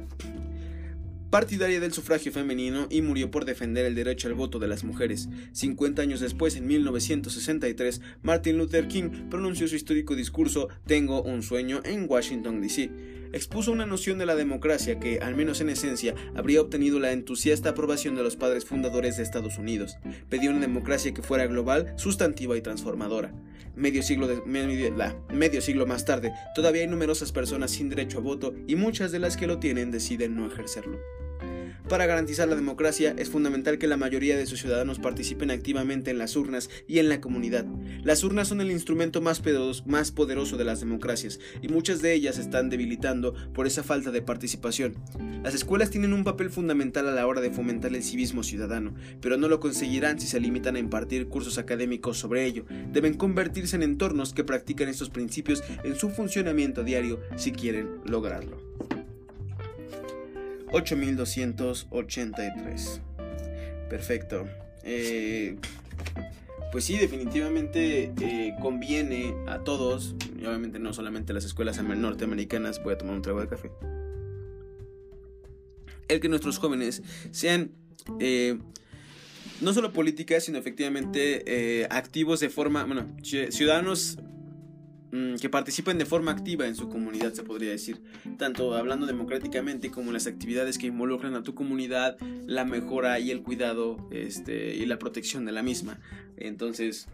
partidaria 1.29 1.79
del 1.79 1.93
sufragio 1.93 2.31
femenino 2.31 2.87
y 2.89 3.01
murió 3.01 3.31
por 3.31 3.45
defender 3.45 3.85
el 3.85 3.95
derecho 3.95 4.27
al 4.27 4.33
voto 4.33 4.59
de 4.59 4.67
las 4.67 4.83
mujeres. 4.83 5.29
50 5.53 6.01
años 6.01 6.19
después, 6.19 6.55
en 6.55 6.67
1963, 6.67 8.01
Martin 8.21 8.57
Luther 8.57 8.87
King 8.87 9.29
pronunció 9.29 9.67
su 9.67 9.75
histórico 9.75 10.15
discurso 10.15 10.69
Tengo 10.85 11.21
un 11.21 11.43
sueño 11.43 11.81
en 11.83 12.05
Washington, 12.09 12.61
D.C. 12.61 12.89
Expuso 13.31 13.71
una 13.71 13.85
noción 13.85 14.17
de 14.17 14.25
la 14.25 14.35
democracia 14.35 14.99
que, 14.99 15.19
al 15.19 15.35
menos 15.35 15.61
en 15.61 15.69
esencia, 15.69 16.15
habría 16.35 16.61
obtenido 16.61 16.99
la 16.99 17.11
entusiasta 17.11 17.69
aprobación 17.69 18.15
de 18.15 18.23
los 18.23 18.35
padres 18.35 18.65
fundadores 18.65 19.17
de 19.17 19.23
Estados 19.23 19.59
Unidos. 19.59 19.97
Pedía 20.29 20.49
una 20.49 20.61
democracia 20.61 21.13
que 21.13 21.21
fuera 21.21 21.45
global, 21.45 21.93
sustantiva 21.97 22.57
y 22.57 22.61
transformadora. 22.61 23.31
Medio 23.75 24.01
siglo, 24.01 24.27
medio 24.45 25.61
siglo 25.61 25.85
más 25.85 26.05
tarde, 26.05 26.33
todavía 26.55 26.81
hay 26.81 26.87
numerosas 26.87 27.31
personas 27.31 27.71
sin 27.71 27.89
derecho 27.89 28.17
a 28.17 28.21
voto 28.21 28.55
y 28.67 28.75
muchas 28.75 29.11
de 29.11 29.19
las 29.19 29.37
que 29.37 29.47
lo 29.47 29.59
tienen 29.59 29.91
deciden 29.91 30.35
no 30.35 30.47
ejercerlo. 30.47 30.99
Para 31.89 32.05
garantizar 32.05 32.47
la 32.47 32.55
democracia 32.55 33.15
es 33.17 33.29
fundamental 33.29 33.79
que 33.79 33.87
la 33.87 33.97
mayoría 33.97 34.37
de 34.37 34.45
sus 34.45 34.59
ciudadanos 34.59 34.99
participen 34.99 35.49
activamente 35.49 36.11
en 36.11 36.19
las 36.19 36.35
urnas 36.35 36.69
y 36.87 36.99
en 36.99 37.09
la 37.09 37.19
comunidad. 37.19 37.65
Las 38.03 38.23
urnas 38.23 38.47
son 38.47 38.61
el 38.61 38.69
instrumento 38.69 39.21
más, 39.21 39.41
poderoso 40.11 40.55
de 40.55 40.65
las 40.65 40.81
democracias 40.81 41.39
y 41.63 41.67
muchas 41.67 42.03
de 42.03 42.13
ellas 42.13 42.37
están 42.37 42.69
debilitando 42.69 43.33
por 43.53 43.65
esa 43.65 43.81
falta 43.81 44.11
de 44.11 44.21
participación. 44.21 44.97
Las 45.43 45.55
escuelas 45.55 45.89
tienen 45.89 46.13
un 46.13 46.23
papel 46.23 46.51
fundamental 46.51 47.07
a 47.07 47.11
la 47.11 47.25
hora 47.25 47.41
de 47.41 47.49
fomentar 47.49 47.91
el 47.95 48.03
civismo 48.03 48.43
ciudadano, 48.43 48.93
pero 49.19 49.37
no 49.37 49.47
lo 49.47 49.59
conseguirán 49.59 50.19
si 50.19 50.27
se 50.27 50.39
limitan 50.39 50.75
a 50.75 50.79
impartir 50.79 51.27
cursos 51.27 51.57
académicos 51.57 52.19
sobre 52.19 52.45
ello. 52.45 52.65
Deben 52.91 53.15
convertirse 53.15 53.75
en 53.75 53.83
entornos 53.83 54.33
que 54.33 54.43
practican 54.43 54.89
estos 54.89 55.09
principios 55.09 55.63
en 55.83 55.95
su 55.95 56.09
funcionamiento 56.11 56.83
diario 56.83 57.19
si 57.35 57.51
quieren 57.51 57.99
lograrlo. 58.05 58.88
8283. 60.71 63.01
Perfecto. 63.89 64.47
Eh, 64.83 65.57
pues 66.71 66.85
sí, 66.85 66.97
definitivamente 66.97 68.13
eh, 68.21 68.55
conviene 68.61 69.35
a 69.47 69.63
todos, 69.63 70.15
y 70.39 70.45
obviamente 70.45 70.79
no 70.79 70.93
solamente 70.93 71.33
las 71.33 71.45
escuelas 71.45 71.83
norteamericanas, 71.83 72.83
voy 72.83 72.93
a 72.93 72.97
tomar 72.97 73.15
un 73.15 73.21
trago 73.21 73.41
de 73.41 73.47
café, 73.47 73.71
el 76.07 76.19
que 76.19 76.29
nuestros 76.29 76.59
jóvenes 76.59 77.01
sean 77.31 77.71
eh, 78.19 78.59
no 79.61 79.73
solo 79.73 79.93
políticas, 79.93 80.43
sino 80.43 80.59
efectivamente 80.59 81.87
activos 81.89 82.39
de 82.39 82.49
forma, 82.49 82.85
bueno, 82.85 83.07
ciudadanos 83.23 84.19
que 85.11 85.49
participen 85.49 85.97
de 85.97 86.05
forma 86.05 86.31
activa 86.31 86.67
en 86.67 86.75
su 86.75 86.87
comunidad, 86.87 87.33
se 87.33 87.43
podría 87.43 87.71
decir, 87.71 88.01
tanto 88.37 88.75
hablando 88.75 89.07
democráticamente 89.07 89.89
como 89.89 90.07
en 90.07 90.13
las 90.13 90.27
actividades 90.27 90.77
que 90.77 90.87
involucran 90.87 91.35
a 91.35 91.43
tu 91.43 91.55
comunidad, 91.55 92.17
la 92.45 92.65
mejora 92.65 93.19
y 93.19 93.31
el 93.31 93.41
cuidado 93.41 94.07
este, 94.11 94.75
y 94.75 94.85
la 94.85 94.99
protección 94.99 95.45
de 95.45 95.51
la 95.51 95.63
misma. 95.63 95.99
Entonces, 96.37 97.07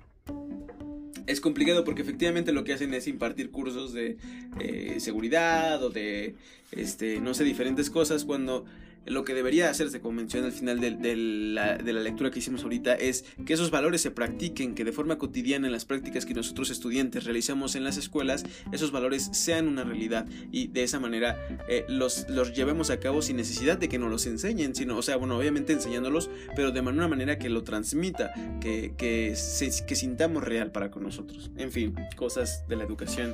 es 1.28 1.42
complicado 1.42 1.84
porque 1.84 2.02
efectivamente 2.02 2.52
lo 2.52 2.64
que 2.64 2.74
hacen 2.74 2.94
es 2.94 3.08
impartir 3.08 3.50
cursos 3.50 3.94
de 3.94 4.18
eh, 4.60 4.96
seguridad 5.00 5.82
o 5.82 5.90
de, 5.90 6.36
este, 6.72 7.20
no 7.22 7.34
sé, 7.34 7.44
diferentes 7.44 7.90
cosas 7.90 8.26
cuando 8.26 8.66
lo 9.06 9.24
que 9.24 9.34
debería 9.34 9.70
hacerse, 9.70 10.00
como 10.00 10.16
mencioné 10.16 10.48
al 10.48 10.52
final 10.52 10.80
de, 10.80 11.16
la, 11.16 11.78
lectura 11.78 12.32
que 12.32 12.40
hicimos 12.40 12.64
ahorita, 12.64 12.96
es 12.96 13.26
que 13.46 13.54
esos 13.54 13.72
valores 13.72 14.02
se 14.02 14.12
practiquen, 14.12 14.76
que 14.76 14.84
de 14.84 14.92
forma 14.92 15.18
cotidiana 15.18 15.68
en 15.68 15.74
las 15.74 15.86
prácticas 15.86 16.26
que 16.26 16.34
nosotros 16.34 16.70
estudiantes 16.70 17.24
realizamos 17.26 17.76
en 17.76 17.84
las 17.84 17.98
escuelas, 17.98 18.46
esos 18.72 18.92
valores 18.92 19.30
sean 19.34 19.68
una 19.68 19.84
realidad 19.84 20.28
y 20.52 20.68
de 20.68 20.84
esa 20.84 21.00
manera 21.00 21.38
eh, 21.68 21.86
los, 21.88 22.28
los 22.30 22.54
llevemos 22.54 22.90
a 22.90 23.00
cabo 23.00 23.22
sin 23.22 23.38
necesidad 23.38 23.78
de 23.78 23.90
que 23.90 24.00
nos 24.00 24.10
los 24.10 24.26
enseñen, 24.26 24.76
sino, 24.76 24.98
o 24.98 25.02
sea, 25.02 25.18
bueno, 25.18 25.38
obviamente 25.38 25.74
enseñándolos, 25.74 26.30
pero 26.56 26.72
de 26.72 26.82
una 26.82 27.08
manera 27.08 27.38
que 27.38 27.50
lo 27.50 27.64
transmita, 27.64 28.34
que, 28.62 28.94
que, 28.98 29.36
que 29.88 29.96
sintamos 29.96 30.44
real 30.44 30.72
para 30.72 30.92
con 30.92 31.04
nosotros. 31.04 31.52
En 31.58 31.72
fin, 31.72 31.96
cosas 32.16 32.68
de 32.68 32.76
la 32.76 32.84
educación 32.84 33.34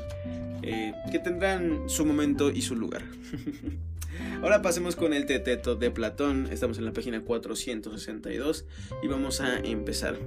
eh, 0.64 0.94
que 1.12 1.20
tendrán 1.20 1.90
su 1.90 2.06
momento 2.06 2.52
y 2.52 2.62
su 2.62 2.76
lugar. 2.76 3.04
Ahora 4.42 4.62
pasemos 4.62 4.96
con 4.96 5.14
el 5.14 5.26
teteto 5.26 5.76
de 5.76 5.92
Platón. 5.92 6.48
Estamos 6.52 6.78
en 6.78 6.86
la 6.86 6.94
página 6.94 7.24
462 7.24 8.66
y 9.04 9.08
vamos 9.08 9.42
a 9.42 9.60
empezar. 9.60 10.18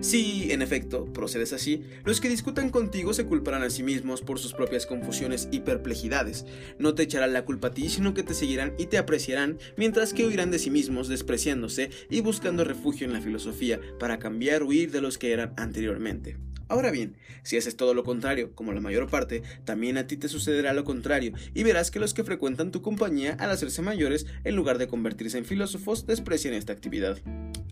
Si, 0.00 0.52
en 0.52 0.62
efecto, 0.62 1.06
procedes 1.12 1.52
así, 1.52 1.82
los 2.04 2.20
que 2.20 2.28
discutan 2.28 2.70
contigo 2.70 3.14
se 3.14 3.26
culparán 3.26 3.62
a 3.62 3.70
sí 3.70 3.82
mismos 3.82 4.22
por 4.22 4.38
sus 4.38 4.52
propias 4.52 4.86
confusiones 4.86 5.48
y 5.50 5.60
perplejidades. 5.60 6.46
No 6.78 6.94
te 6.94 7.04
echarán 7.04 7.32
la 7.32 7.44
culpa 7.44 7.68
a 7.68 7.70
ti, 7.72 7.88
sino 7.88 8.14
que 8.14 8.22
te 8.22 8.34
seguirán 8.34 8.74
y 8.78 8.86
te 8.86 8.98
apreciarán, 8.98 9.58
mientras 9.76 10.12
que 10.12 10.26
huirán 10.26 10.50
de 10.50 10.58
sí 10.58 10.70
mismos, 10.70 11.08
despreciándose 11.08 11.90
y 12.10 12.20
buscando 12.20 12.64
refugio 12.64 13.06
en 13.06 13.12
la 13.12 13.20
filosofía 13.20 13.80
para 13.98 14.18
cambiar 14.18 14.62
huir 14.62 14.90
de 14.90 15.00
los 15.00 15.18
que 15.18 15.32
eran 15.32 15.54
anteriormente. 15.56 16.36
Ahora 16.68 16.90
bien, 16.90 17.16
si 17.42 17.56
haces 17.56 17.76
todo 17.76 17.94
lo 17.94 18.04
contrario, 18.04 18.54
como 18.54 18.72
la 18.72 18.80
mayor 18.80 19.08
parte, 19.08 19.42
también 19.64 19.98
a 19.98 20.06
ti 20.06 20.16
te 20.16 20.28
sucederá 20.28 20.72
lo 20.72 20.84
contrario, 20.84 21.32
y 21.52 21.62
verás 21.62 21.90
que 21.90 22.00
los 22.00 22.14
que 22.14 22.24
frecuentan 22.24 22.70
tu 22.70 22.82
compañía 22.82 23.36
al 23.38 23.50
hacerse 23.50 23.82
mayores, 23.82 24.26
en 24.44 24.56
lugar 24.56 24.78
de 24.78 24.88
convertirse 24.88 25.38
en 25.38 25.44
filósofos, 25.44 26.06
desprecian 26.06 26.54
esta 26.54 26.72
actividad. 26.72 27.18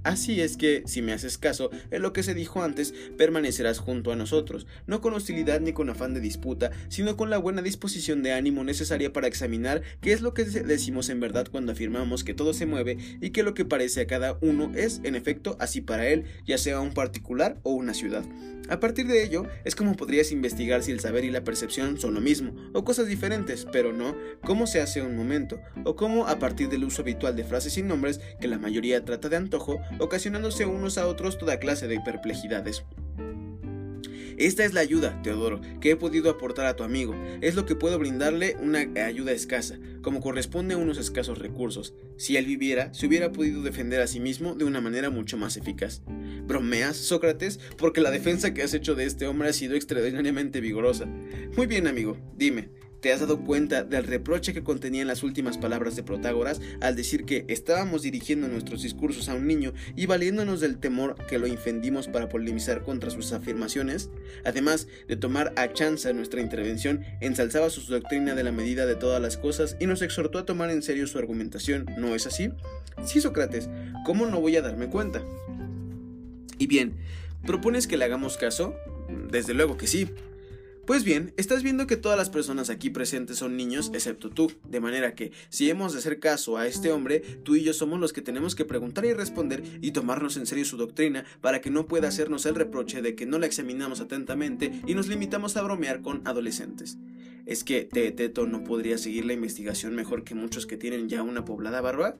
Así 0.05 0.41
es 0.41 0.57
que, 0.57 0.83
si 0.87 1.01
me 1.01 1.13
haces 1.13 1.39
caso 1.39 1.71
en 1.91 2.03
lo 2.03 2.13
que 2.13 2.25
se 2.25 2.35
dijo 2.35 2.63
antes, 2.63 2.93
permanecerás 3.17 3.79
junto 3.79 4.11
a 4.11 4.17
nosotros, 4.17 4.67
no 4.87 5.01
con 5.01 5.15
hostilidad 5.15 5.61
ni 5.61 5.73
con 5.73 5.91
afán 5.91 6.13
de 6.13 6.21
disputa, 6.21 6.73
sino 6.89 7.17
con 7.17 7.31
la 7.31 7.39
buena 7.39 7.63
disposición 7.63 8.23
de 8.23 8.33
ánimo 8.33 8.65
necesaria 8.65 9.13
para 9.13 9.29
examinar 9.29 9.83
qué 10.01 10.13
es 10.13 10.21
lo 10.21 10.35
que 10.35 10.45
decimos 10.45 11.09
en 11.09 11.21
verdad 11.21 11.47
cuando 11.51 11.73
afirmamos 11.73 12.25
que 12.25 12.35
todo 12.35 12.53
se 12.53 12.67
mueve 12.67 12.99
y 13.21 13.31
que 13.31 13.45
lo 13.45 13.55
que 13.55 13.65
parece 13.65 14.01
a 14.01 14.07
cada 14.07 14.39
uno 14.41 14.73
es, 14.75 15.01
en 15.05 15.15
efecto, 15.15 15.57
así 15.61 15.81
para 15.81 16.09
él, 16.09 16.25
ya 16.47 16.59
sea 16.59 16.81
un 16.81 16.95
particular 16.95 17.59
o 17.63 17.71
una 17.71 17.95
ciudad. 17.95 18.25
Partir 18.83 19.07
de 19.07 19.23
ello, 19.23 19.47
es 19.65 19.77
como 19.77 19.95
podrías 19.95 20.33
investigar 20.33 20.83
si 20.83 20.91
el 20.91 20.99
saber 20.99 21.25
y 21.25 21.31
la 21.31 21.45
percepción 21.45 22.01
son 22.01 22.15
lo 22.15 22.21
mismo, 22.21 22.53
o 22.75 22.85
cosas 22.85 23.07
diferentes, 23.07 23.65
pero 23.71 23.93
no 23.93 24.17
cómo 24.45 24.67
se 24.67 24.81
hace 24.81 25.01
un 25.03 25.17
momento, 25.17 25.61
o 25.85 25.95
cómo 25.95 26.27
a 26.27 26.41
partir 26.41 26.69
del 26.69 26.83
uso 26.83 27.03
habitual 27.03 27.37
de 27.37 27.45
frases 27.45 27.75
sin 27.75 27.87
nombres 27.87 28.21
que 28.41 28.49
la 28.49 28.59
mayoría 28.59 29.05
trata 29.05 29.29
de 29.29 29.37
antojo, 29.37 29.81
ocasionándose 30.01 30.67
unos 30.67 30.99
a 30.99 31.07
otros 31.07 31.39
toda 31.39 31.61
clase 31.61 31.87
de 31.87 32.01
perplejidades. 32.01 32.83
Esta 34.37 34.65
es 34.65 34.75
la 34.75 34.81
ayuda, 34.81 35.21
Teodoro, 35.23 35.61
que 35.81 35.91
he 35.91 35.97
podido 35.97 36.31
aportar 36.31 36.67
a 36.67 36.77
tu 36.77 36.83
amigo. 36.83 37.15
Es 37.41 37.55
lo 37.55 37.67
que 37.67 37.77
puedo 37.77 37.99
brindarle 37.99 38.57
una 38.61 38.81
ayuda 39.05 39.33
escasa, 39.33 39.79
como 40.03 40.21
corresponde 40.21 40.75
a 40.75 40.79
unos 40.79 40.99
escasos 40.99 41.39
recursos. 41.39 41.95
Si 42.17 42.37
él 42.37 42.47
viviera, 42.47 42.93
se 42.95 43.07
hubiera 43.07 43.33
podido 43.33 43.63
defender 43.63 44.01
a 44.01 44.07
sí 44.07 44.21
mismo 44.21 44.55
de 44.55 44.65
una 44.65 44.81
manera 44.81 45.11
mucho 45.11 45.37
más 45.37 45.57
eficaz. 45.57 46.03
¿Bromeas, 46.47 46.97
Sócrates? 46.97 47.59
Porque 47.77 48.01
la 48.01 48.11
defensa 48.11 48.55
que 48.55 48.63
has 48.63 48.75
hecho 48.75 48.95
de 48.95 49.05
este 49.05 49.27
hombre 49.27 49.49
ha 49.49 49.53
sido 49.53 49.75
extraordinariamente 49.75 50.61
vigorosa. 50.61 51.07
Muy 51.57 51.67
bien, 51.67 51.87
amigo, 51.87 52.17
dime, 52.37 52.71
¿Te 53.03 53.13
has 53.13 53.19
dado 53.19 53.41
cuenta 53.41 53.83
del 53.83 54.05
reproche 54.05 54.55
que 54.55 54.63
contenían 54.63 55.09
las 55.09 55.25
últimas 55.25 55.59
palabras 55.59 55.97
de 55.97 56.05
Protágoras 56.05 56.61
al 56.81 56.95
decir 56.95 57.25
que 57.25 57.45
estábamos 57.49 58.03
dirigiendo 58.03 58.47
nuestros 58.47 58.81
discursos 58.81 59.29
a 59.29 59.35
un 59.35 59.49
niño 59.49 59.73
y 59.97 60.07
valiéndonos 60.07 60.61
del 60.61 60.79
temor 60.79 61.17
que 61.27 61.41
lo 61.41 61.49
infendimos 61.49 62.07
para 62.07 62.29
polemizar 62.29 62.85
contra 62.85 63.11
sus 63.11 63.33
afirmaciones? 63.33 64.09
Además 64.45 64.87
de 65.09 65.17
tomar 65.17 65.53
a 65.57 65.73
chanza 65.73 66.13
nuestra 66.13 66.41
intervención, 66.41 67.05
ensalzaba 67.21 67.71
su 67.71 67.81
doctrina 67.91 68.37
de 68.37 68.45
la 68.45 68.53
medida 68.53 68.87
de 68.87 68.95
todas 68.95 69.21
las 69.21 69.37
cosas 69.37 69.77
y 69.81 69.87
nos 69.87 70.01
exhortó 70.01 70.39
a 70.39 70.47
tomar 70.47 70.71
en 70.71 70.83
serio 70.83 71.09
su 71.09 71.19
argumentación, 71.19 71.87
¿no 71.99 72.15
es 72.15 72.29
así? 72.29 72.53
Sí, 73.05 73.21
Sócrates, 73.21 73.69
¿cómo 74.07 74.27
no 74.27 74.41
voy 74.41 74.55
a 74.55 74.63
darme 74.63 74.87
cuenta? 74.87 75.25
Y 76.57 76.69
bien, 76.69 76.95
¿propones 77.45 77.89
que 77.89 77.97
le 77.97 78.05
hagamos 78.05 78.37
caso? 78.37 78.77
Desde 79.29 79.55
luego 79.55 79.77
que 79.77 79.89
sí. 79.89 80.09
Pues 80.85 81.05
bien, 81.05 81.33
estás 81.37 81.63
viendo 81.63 81.87
que 81.87 81.97
todas 81.97 82.19
las 82.19 82.29
personas 82.29 82.69
aquí 82.69 82.91
presentes 82.91 83.39
son 83.39 83.57
niños 83.57 83.93
excepto 83.95 84.31
tú, 84.31 84.51
de 84.69 84.81
manera 84.81 85.15
que 85.15 85.31
si 85.49 85.71
hemos 85.71 85.93
de 85.93 86.01
hacer 86.01 86.19
caso 86.19 86.57
a 86.57 86.67
este 86.67 86.91
hombre, 86.91 87.21
tú 87.21 87.55
y 87.55 87.63
yo 87.63 87.73
somos 87.73 88.01
los 88.01 88.13
que 88.13 88.21
tenemos 88.21 88.57
que 88.57 88.65
preguntar 88.65 89.05
y 89.05 89.13
responder 89.13 89.63
y 89.81 89.93
tomarnos 89.93 90.37
en 90.37 90.45
serio 90.45 90.65
su 90.65 90.77
doctrina 90.77 91.25
para 91.41 91.61
que 91.61 91.71
no 91.71 91.87
pueda 91.87 92.09
hacernos 92.09 92.47
el 92.47 92.57
reproche 92.57 93.01
de 93.01 93.15
que 93.15 93.27
no 93.27 93.39
la 93.39 93.47
examinamos 93.47 94.01
atentamente 94.01 94.73
y 94.85 94.95
nos 94.95 95.07
limitamos 95.07 95.57
a 95.57 95.63
bromear 95.63 96.03
con 96.03 96.21
adolescentes. 96.27 96.99
¿Es 97.47 97.63
que 97.63 97.85
Teeteto 97.85 98.49
no 98.49 98.65
podría 98.65 98.99
seguir 98.99 99.25
la 99.25 99.35
investigación 99.35 99.95
mejor 99.95 100.25
que 100.25 100.35
muchos 100.35 100.67
que 100.67 100.77
tienen 100.77 101.09
ya 101.09 101.23
una 101.23 101.45
poblada 101.45 101.81
barba? 101.81 102.17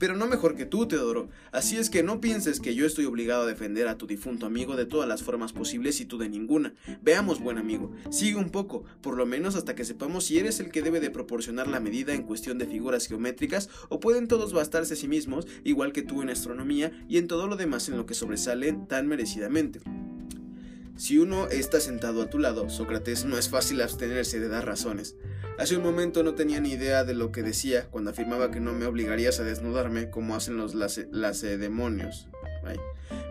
Pero 0.00 0.16
no 0.16 0.26
mejor 0.26 0.56
que 0.56 0.64
tú, 0.64 0.88
Teodoro. 0.88 1.28
Así 1.52 1.76
es 1.76 1.90
que 1.90 2.02
no 2.02 2.22
pienses 2.22 2.58
que 2.58 2.74
yo 2.74 2.86
estoy 2.86 3.04
obligado 3.04 3.42
a 3.42 3.46
defender 3.46 3.86
a 3.86 3.98
tu 3.98 4.06
difunto 4.06 4.46
amigo 4.46 4.74
de 4.74 4.86
todas 4.86 5.06
las 5.06 5.22
formas 5.22 5.52
posibles 5.52 6.00
y 6.00 6.06
tú 6.06 6.16
de 6.16 6.30
ninguna. 6.30 6.72
Veamos, 7.02 7.38
buen 7.38 7.58
amigo, 7.58 7.92
sigue 8.10 8.36
un 8.36 8.48
poco, 8.48 8.82
por 9.02 9.18
lo 9.18 9.26
menos 9.26 9.56
hasta 9.56 9.74
que 9.74 9.84
sepamos 9.84 10.24
si 10.24 10.38
eres 10.38 10.58
el 10.58 10.70
que 10.70 10.80
debe 10.80 11.00
de 11.00 11.10
proporcionar 11.10 11.68
la 11.68 11.80
medida 11.80 12.14
en 12.14 12.22
cuestión 12.22 12.56
de 12.56 12.66
figuras 12.66 13.06
geométricas 13.06 13.68
o 13.90 14.00
pueden 14.00 14.26
todos 14.26 14.54
bastarse 14.54 14.94
a 14.94 14.96
sí 14.96 15.06
mismos, 15.06 15.46
igual 15.64 15.92
que 15.92 16.02
tú 16.02 16.22
en 16.22 16.30
astronomía 16.30 16.92
y 17.06 17.18
en 17.18 17.28
todo 17.28 17.46
lo 17.46 17.56
demás 17.56 17.86
en 17.90 17.98
lo 17.98 18.06
que 18.06 18.14
sobresalen 18.14 18.88
tan 18.88 19.06
merecidamente. 19.06 19.80
Si 21.00 21.16
uno 21.16 21.48
está 21.48 21.80
sentado 21.80 22.20
a 22.20 22.28
tu 22.28 22.38
lado, 22.38 22.68
Sócrates, 22.68 23.24
no 23.24 23.38
es 23.38 23.48
fácil 23.48 23.80
abstenerse 23.80 24.38
de 24.38 24.48
dar 24.48 24.66
razones. 24.66 25.16
Hace 25.58 25.78
un 25.78 25.82
momento 25.82 26.22
no 26.22 26.34
tenía 26.34 26.60
ni 26.60 26.72
idea 26.72 27.04
de 27.04 27.14
lo 27.14 27.32
que 27.32 27.42
decía 27.42 27.86
cuando 27.90 28.10
afirmaba 28.10 28.50
que 28.50 28.60
no 28.60 28.74
me 28.74 28.84
obligarías 28.84 29.40
a 29.40 29.44
desnudarme 29.44 30.10
como 30.10 30.36
hacen 30.36 30.58
los 30.58 30.74
lacedemonios. 30.74 32.28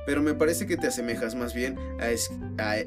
Pero 0.07 0.23
me 0.23 0.33
parece 0.33 0.65
que 0.65 0.77
te 0.77 0.87
asemejas 0.87 1.35
más 1.35 1.53
bien 1.53 1.77
a, 1.99 2.09
es 2.09 2.31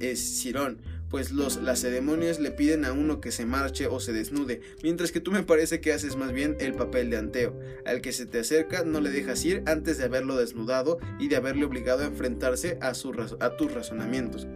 Escirón, 0.01 0.83
pues 1.11 1.31
los 1.31 1.63
lacedemonios 1.63 2.41
le 2.41 2.51
piden 2.51 2.85
a 2.85 2.91
uno 2.91 3.21
que 3.21 3.31
se 3.31 3.47
marche 3.47 3.87
o 3.87 4.01
se 4.01 4.13
desnude, 4.13 4.63
mientras 4.83 5.13
que 5.13 5.21
tú 5.21 5.31
me 5.31 5.45
parece 5.45 5.81
que 5.81 5.93
haces 5.93 6.17
más 6.17 6.33
bien 6.33 6.57
el 6.59 6.75
papel 6.75 7.09
de 7.09 7.19
Anteo. 7.19 7.57
Al 7.87 8.01
que 8.01 8.11
se 8.11 8.27
te 8.27 8.41
acerca 8.41 8.83
no 8.83 9.01
le 9.01 9.11
dejas 9.11 9.45
ir 9.45 9.63
antes 9.67 9.99
de 9.99 10.07
haberlo 10.07 10.35
desnudado 10.35 10.99
y 11.21 11.29
de 11.29 11.37
haberle 11.37 11.67
obligado 11.67 12.03
a 12.03 12.07
enfrentarse 12.07 12.79
a, 12.81 12.89
a 12.89 13.57
tus 13.57 13.73
razonamientos. 13.73 14.49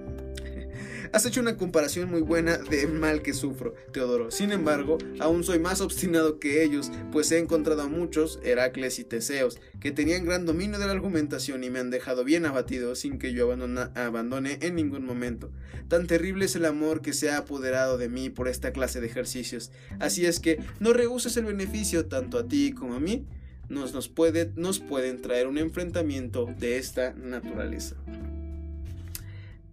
Has 1.13 1.27
hecho 1.27 1.41
una 1.41 1.57
comparación 1.57 2.11
muy 2.11 2.21
buena 2.21 2.59
de 2.59 2.87
mal 2.87 3.23
que 3.23 3.35
sufro, 3.35 3.75
Teodoro. 3.93 4.31
Sin 4.31 4.53
embargo, 4.53 4.99
aún 5.21 5.45
soy 5.45 5.59
más 5.59 5.81
obstinado 5.81 6.39
que 6.39 6.63
ellos, 6.63 6.91
pues 7.13 7.31
he 7.33 7.39
encontrado 7.39 7.83
a 7.83 7.89
muchos, 7.89 8.41
Heracles 8.43 8.99
y 8.99 9.05
Teseos, 9.05 9.59
que 9.81 9.93
tenían 9.93 10.25
gran 10.25 10.47
dominio 10.47 10.79
de 10.79 10.87
la 10.87 10.93
argumentación 10.93 11.65
y 11.65 11.71
me 11.71 11.79
han 11.79 11.91
dejado 11.91 12.25
bien 12.25 12.47
abatido 12.47 12.95
sin 12.95 13.19
que 13.19 13.33
yo 13.33 13.51
abandone 13.95 14.59
en 14.63 14.75
ningún 14.75 15.05
momento. 15.05 15.51
Tan 15.89 16.07
terrible 16.07 16.47
es 16.47 16.57
el 16.57 16.65
amor 16.65 17.03
que 17.03 17.13
se 17.13 17.31
ha 17.31 17.39
apoderado 17.39 17.99
de 17.99 18.09
mí 18.09 18.31
por 18.31 18.49
esta 18.49 18.73
clase 18.73 19.01
de 19.01 19.07
ejercicios. 19.07 19.71
Así 20.01 20.27
es 20.27 20.41
que 20.41 20.61
no 20.81 20.93
rehuses 20.93 21.37
el 21.37 21.45
beneficio 21.45 22.07
tanto 22.07 22.39
a 22.39 22.49
ti 22.49 22.73
como 22.73 22.95
a 22.95 23.01
mí. 23.01 23.27
Nos, 23.69 23.93
nos, 23.93 24.09
puede, 24.09 24.53
nos 24.55 24.79
pueden 24.79 25.21
traer 25.21 25.49
un 25.49 25.59
enfrentamiento 25.59 26.47
de 26.59 26.79
esta 26.79 27.15
naturaleza. 27.15 27.97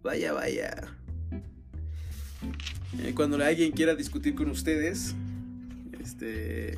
Vaya, 0.02 0.34
vaya. 0.34 0.98
Eh, 3.00 3.14
cuando 3.16 3.44
alguien 3.44 3.72
quiera 3.72 3.96
discutir 3.96 4.36
con 4.36 4.50
ustedes, 4.50 5.16
este, 6.02 6.78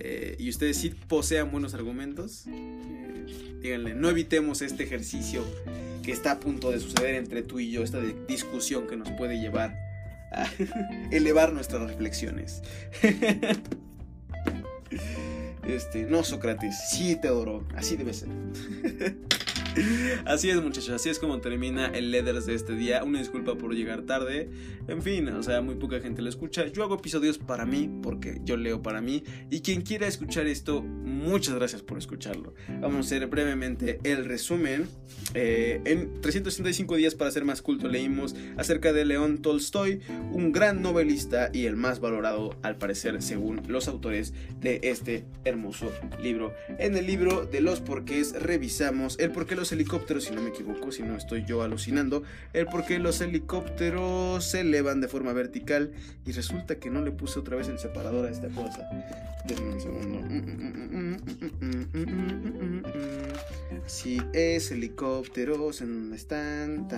eh, 0.00 0.36
y 0.38 0.48
ustedes 0.48 0.76
sí 0.76 0.90
posean 1.08 1.50
buenos 1.50 1.74
argumentos, 1.74 2.44
eh, 2.48 3.26
díganle, 3.62 3.94
no 3.94 4.10
evitemos 4.10 4.62
este 4.62 4.84
ejercicio 4.84 5.42
que 6.02 6.12
está 6.12 6.32
a 6.32 6.40
punto 6.40 6.70
de 6.70 6.80
suceder 6.80 7.14
entre 7.14 7.42
tú 7.42 7.58
y 7.58 7.70
yo, 7.70 7.82
esta 7.82 8.00
discusión 8.28 8.86
que 8.86 8.96
nos 8.96 9.10
puede 9.12 9.40
llevar 9.40 9.74
a 10.32 10.46
elevar 11.10 11.52
nuestras 11.52 11.88
reflexiones. 11.88 12.62
este, 15.66 16.04
no, 16.04 16.24
Sócrates, 16.24 16.76
sí 16.90 17.16
te 17.20 17.28
adoro, 17.28 17.66
así 17.74 17.96
debe 17.96 18.12
ser. 18.12 18.28
Así 20.24 20.50
es, 20.50 20.62
muchachos, 20.62 20.90
así 20.90 21.08
es 21.08 21.18
como 21.18 21.40
termina 21.40 21.86
el 21.86 22.10
Leathers 22.10 22.46
de 22.46 22.54
este 22.54 22.74
día. 22.74 23.04
Una 23.04 23.18
disculpa 23.18 23.56
por 23.56 23.74
llegar 23.74 24.02
tarde. 24.02 24.48
En 24.88 25.02
fin, 25.02 25.28
o 25.28 25.42
sea, 25.42 25.60
muy 25.60 25.74
poca 25.74 26.00
gente 26.00 26.22
lo 26.22 26.28
escucha. 26.28 26.66
Yo 26.66 26.82
hago 26.82 26.94
episodios 26.94 27.38
para 27.38 27.66
mí, 27.66 27.90
porque 28.02 28.40
yo 28.44 28.56
leo 28.56 28.82
para 28.82 29.00
mí. 29.00 29.22
Y 29.50 29.60
quien 29.60 29.82
quiera 29.82 30.06
escuchar 30.06 30.46
esto, 30.46 30.82
muchas 30.82 31.54
gracias 31.54 31.82
por 31.82 31.98
escucharlo. 31.98 32.54
Vamos 32.80 32.96
a 32.96 33.00
hacer 33.00 33.26
brevemente 33.26 34.00
el 34.04 34.24
resumen. 34.24 34.88
Eh, 35.34 35.80
en 35.84 36.20
365 36.20 36.96
días 36.96 37.14
para 37.14 37.30
ser 37.30 37.44
más 37.44 37.60
culto 37.60 37.88
leímos 37.88 38.34
acerca 38.56 38.92
de 38.92 39.04
León 39.04 39.38
Tolstoy, 39.38 40.00
un 40.32 40.52
gran 40.52 40.82
novelista 40.82 41.50
y 41.52 41.66
el 41.66 41.76
más 41.76 42.00
valorado 42.00 42.56
al 42.62 42.76
parecer 42.76 43.20
según 43.22 43.62
los 43.68 43.88
autores 43.88 44.32
de 44.60 44.80
este 44.82 45.24
hermoso 45.44 45.92
libro. 46.22 46.54
En 46.78 46.96
el 46.96 47.06
libro 47.06 47.44
de 47.44 47.60
los 47.60 47.80
porqués 47.80 48.32
revisamos 48.40 49.18
el 49.18 49.32
por 49.32 49.46
qué 49.46 49.56
los 49.56 49.65
helicópteros, 49.72 50.24
si 50.24 50.34
no 50.34 50.42
me 50.42 50.50
equivoco, 50.50 50.92
si 50.92 51.02
no 51.02 51.16
estoy 51.16 51.44
yo 51.44 51.62
alucinando, 51.62 52.22
el 52.52 52.66
por 52.66 52.84
qué 52.84 52.98
los 52.98 53.20
helicópteros 53.20 54.44
se 54.44 54.60
elevan 54.60 55.00
de 55.00 55.08
forma 55.08 55.32
vertical 55.32 55.92
y 56.24 56.32
resulta 56.32 56.76
que 56.76 56.90
no 56.90 57.02
le 57.02 57.10
puse 57.10 57.38
otra 57.38 57.56
vez 57.56 57.68
el 57.68 57.78
separador 57.78 58.26
a 58.26 58.30
esta 58.30 58.48
cosa. 58.48 58.88
Denme 59.46 59.74
un 59.74 59.80
segundo. 59.80 60.20
Si 63.86 64.20
es 64.32 64.72
helicópteros, 64.72 65.80
¿en 65.80 65.94
dónde 65.94 66.16
están? 66.16 66.88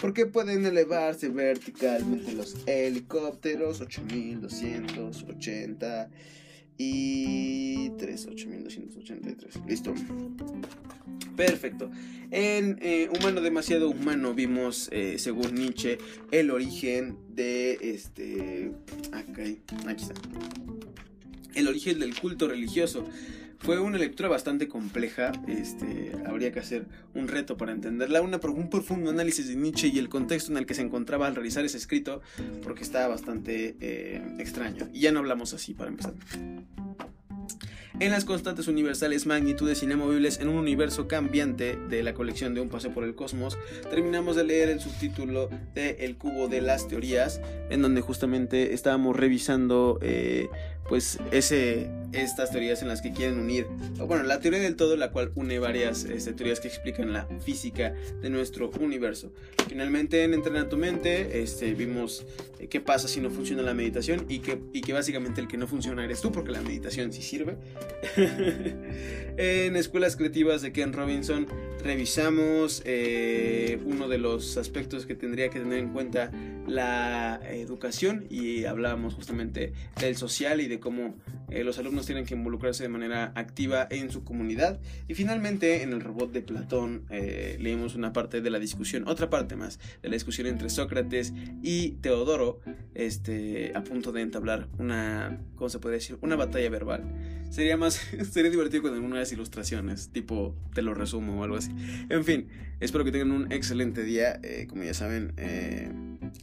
¿Por 0.00 0.12
qué 0.12 0.26
pueden 0.26 0.66
elevarse 0.66 1.28
verticalmente 1.28 2.32
los 2.32 2.56
helicópteros? 2.66 3.80
8280 3.80 6.10
y 6.82 7.90
38283. 7.98 9.60
Listo. 9.68 9.94
Perfecto. 11.36 11.90
En 12.30 12.78
eh, 12.80 13.10
Humano 13.18 13.42
demasiado 13.42 13.90
humano 13.90 14.32
vimos, 14.32 14.88
eh, 14.90 15.18
según 15.18 15.56
Nietzsche, 15.56 15.98
el 16.30 16.50
origen 16.50 17.18
de 17.28 17.76
este. 17.82 18.72
Aquí, 19.12 19.60
aquí 19.86 20.02
está. 20.02 20.14
El 21.54 21.68
origen 21.68 21.98
del 21.98 22.18
culto 22.18 22.48
religioso. 22.48 23.06
Fue 23.60 23.78
una 23.78 23.98
lectura 23.98 24.28
bastante 24.28 24.68
compleja, 24.68 25.32
este, 25.46 26.12
habría 26.26 26.50
que 26.50 26.60
hacer 26.60 26.86
un 27.14 27.28
reto 27.28 27.58
para 27.58 27.72
entenderla, 27.72 28.22
un 28.22 28.70
profundo 28.70 29.10
análisis 29.10 29.48
de 29.48 29.54
Nietzsche 29.54 29.88
y 29.88 29.98
el 29.98 30.08
contexto 30.08 30.50
en 30.50 30.58
el 30.58 30.66
que 30.66 30.74
se 30.74 30.82
encontraba 30.82 31.26
al 31.26 31.34
realizar 31.34 31.64
ese 31.64 31.76
escrito, 31.76 32.22
porque 32.62 32.82
estaba 32.82 33.08
bastante 33.08 33.76
eh, 33.80 34.22
extraño. 34.38 34.88
Y 34.94 35.00
ya 35.00 35.12
no 35.12 35.18
hablamos 35.18 35.52
así 35.52 35.74
para 35.74 35.90
empezar 35.90 36.14
en 38.00 38.12
las 38.12 38.24
constantes 38.24 38.66
universales, 38.66 39.26
magnitudes 39.26 39.82
inamovibles 39.82 40.40
en 40.40 40.48
un 40.48 40.56
universo 40.56 41.06
cambiante 41.06 41.76
de 41.76 42.02
la 42.02 42.14
colección 42.14 42.54
de 42.54 42.62
Un 42.62 42.70
paseo 42.70 42.92
por 42.92 43.04
el 43.04 43.14
cosmos, 43.14 43.58
terminamos 43.90 44.36
de 44.36 44.44
leer 44.44 44.70
el 44.70 44.80
subtítulo 44.80 45.50
de 45.74 45.96
El 46.00 46.16
cubo 46.16 46.48
de 46.48 46.62
las 46.62 46.88
teorías, 46.88 47.40
en 47.68 47.82
donde 47.82 48.00
justamente 48.00 48.72
estábamos 48.72 49.16
revisando 49.16 49.98
eh, 50.00 50.48
pues 50.88 51.18
ese, 51.30 51.90
estas 52.12 52.50
teorías 52.50 52.82
en 52.82 52.88
las 52.88 53.02
que 53.02 53.12
quieren 53.12 53.38
unir, 53.38 53.66
bueno, 53.98 54.22
la 54.24 54.40
teoría 54.40 54.60
del 54.60 54.76
todo, 54.76 54.96
la 54.96 55.10
cual 55.10 55.32
une 55.34 55.58
varias 55.58 56.04
este, 56.04 56.32
teorías 56.32 56.60
que 56.60 56.68
explican 56.68 57.12
la 57.12 57.26
física 57.44 57.94
de 58.20 58.30
nuestro 58.30 58.70
universo. 58.80 59.32
Finalmente 59.68 60.24
en 60.24 60.34
Entrena 60.34 60.68
tu 60.68 60.76
mente 60.76 61.42
este, 61.42 61.72
vimos 61.74 62.26
eh, 62.58 62.68
qué 62.68 62.80
pasa 62.80 63.08
si 63.08 63.20
no 63.20 63.30
funciona 63.30 63.62
la 63.62 63.74
meditación 63.74 64.26
y 64.28 64.40
que, 64.40 64.92
básicamente 64.92 65.40
el 65.40 65.48
que 65.48 65.56
no 65.56 65.66
funciona 65.66 66.04
eres 66.04 66.20
tú, 66.20 66.32
porque 66.32 66.50
la 66.50 66.60
meditación 66.60 67.12
sí 67.12 67.22
sirve. 67.22 67.56
en 69.36 69.76
Escuelas 69.76 70.16
Creativas 70.16 70.62
de 70.62 70.72
Ken 70.72 70.92
Robinson 70.92 71.46
revisamos 71.82 72.82
eh, 72.84 73.78
uno 73.84 74.08
de 74.08 74.18
los 74.18 74.56
aspectos 74.56 75.06
que 75.06 75.14
tendría 75.14 75.48
que 75.50 75.60
tener 75.60 75.78
en 75.78 75.90
cuenta 75.90 76.30
la 76.66 77.40
educación 77.48 78.26
y 78.28 78.64
hablábamos 78.64 79.14
justamente 79.14 79.72
del 80.00 80.16
social 80.16 80.60
y 80.60 80.68
de 80.68 80.78
cómo 80.80 81.16
eh, 81.50 81.64
los 81.64 81.78
alumnos 81.78 82.06
tienen 82.06 82.24
que 82.24 82.34
involucrarse 82.34 82.82
de 82.82 82.88
manera 82.88 83.32
activa 83.34 83.86
en 83.90 84.10
su 84.10 84.24
comunidad. 84.24 84.80
Y 85.08 85.14
finalmente, 85.14 85.82
en 85.82 85.92
el 85.92 86.00
robot 86.00 86.32
de 86.32 86.42
Platón, 86.42 87.04
eh, 87.10 87.56
leímos 87.60 87.94
una 87.94 88.12
parte 88.12 88.40
de 88.40 88.50
la 88.50 88.58
discusión, 88.58 89.06
otra 89.06 89.30
parte 89.30 89.56
más, 89.56 89.78
de 90.02 90.08
la 90.08 90.14
discusión 90.14 90.46
entre 90.46 90.70
Sócrates 90.70 91.32
y 91.62 91.92
Teodoro, 92.02 92.60
este, 92.94 93.72
a 93.74 93.82
punto 93.82 94.12
de 94.12 94.22
entablar 94.22 94.68
una, 94.78 95.40
¿cómo 95.56 95.68
se 95.68 95.78
puede 95.78 95.96
decir? 95.96 96.18
Una 96.20 96.36
batalla 96.36 96.70
verbal. 96.70 97.04
Sería 97.50 97.76
más, 97.76 97.94
sería 98.30 98.50
divertido 98.50 98.82
con 98.82 98.94
algunas 98.94 99.32
ilustraciones, 99.32 100.10
tipo, 100.10 100.54
te 100.74 100.82
lo 100.82 100.94
resumo 100.94 101.40
o 101.40 101.44
algo 101.44 101.56
así. 101.56 101.70
En 102.08 102.24
fin, 102.24 102.48
espero 102.80 103.04
que 103.04 103.12
tengan 103.12 103.32
un 103.32 103.52
excelente 103.52 104.04
día. 104.04 104.38
Eh, 104.42 104.66
como 104.68 104.84
ya 104.84 104.94
saben, 104.94 105.32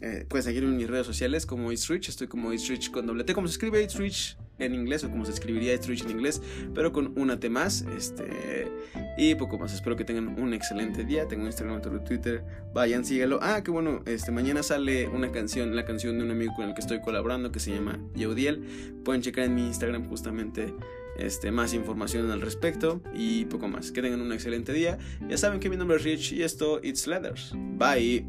eh, 0.02 0.26
pueden 0.28 0.44
seguirme 0.44 0.70
en 0.70 0.78
mis 0.78 0.88
redes 0.88 1.06
sociales 1.06 1.46
como 1.46 1.72
It's 1.72 1.88
Rich. 1.88 2.10
Estoy 2.10 2.28
como 2.28 2.54
It's 2.54 2.68
Rich 2.68 2.92
con 2.92 3.06
doble 3.06 3.24
T, 3.24 3.34
como 3.34 3.48
se 3.48 3.54
escribe 3.54 3.82
It's 3.82 3.96
Rich 3.96 4.38
en 4.60 4.74
inglés 4.74 5.04
o 5.04 5.10
como 5.10 5.26
se 5.26 5.32
escribiría 5.32 5.74
It's 5.74 5.88
en 5.88 6.10
inglés, 6.10 6.42
pero 6.74 6.92
con 6.92 7.18
una 7.20 7.40
T 7.40 7.50
más. 7.50 7.86
Este, 7.96 8.72
y 9.18 9.36
poco 9.36 9.58
más. 9.58 9.74
Espero 9.74 9.96
que 9.96 10.04
tengan 10.04 10.40
un 10.40 10.54
excelente 10.54 11.04
día. 11.04 11.28
Tengo 11.28 11.46
Instagram, 11.46 11.82
Twitter. 12.04 12.44
Vayan, 12.74 13.06
síguelo. 13.06 13.40
Ah, 13.42 13.64
que 13.64 13.72
bueno, 13.72 14.02
este, 14.06 14.32
mañana 14.32 14.64
sale 14.64 15.08
una 15.08 15.32
canción, 15.32 15.76
la 15.76 15.86
canción 15.86 16.18
de 16.18 16.26
un 16.26 16.32
amigo 16.32 16.54
con 16.56 16.68
el 16.70 16.74
que 16.74 16.82
estoy 16.82 17.02
colaborando 17.02 17.52
que 17.52 17.60
se 17.60 17.72
llama 17.72 18.00
Yeudiel. 18.16 18.64
Pueden 19.04 19.22
checar 19.22 19.46
en 19.46 19.56
mi 19.56 19.66
Instagram 19.66 20.08
justamente 20.08 20.74
este, 21.18 21.52
más 21.52 21.74
información 21.74 22.30
al 22.32 22.42
respecto 22.42 23.02
y 23.14 23.46
poco 23.46 23.68
más. 23.68 23.92
Que 23.92 24.02
tengan 24.02 24.22
un 24.22 24.32
excelente 24.32 24.74
día. 24.74 24.98
Ya 25.28 25.38
saben 25.38 25.60
que 25.60 25.70
mi 25.70 25.78
nombre 25.78 25.98
es 25.98 26.04
Rich 26.04 26.34
y 26.34 26.44
esto 26.44 26.80
It's 26.84 27.08
Leathers. 27.08 27.54
Bye. 27.56 28.26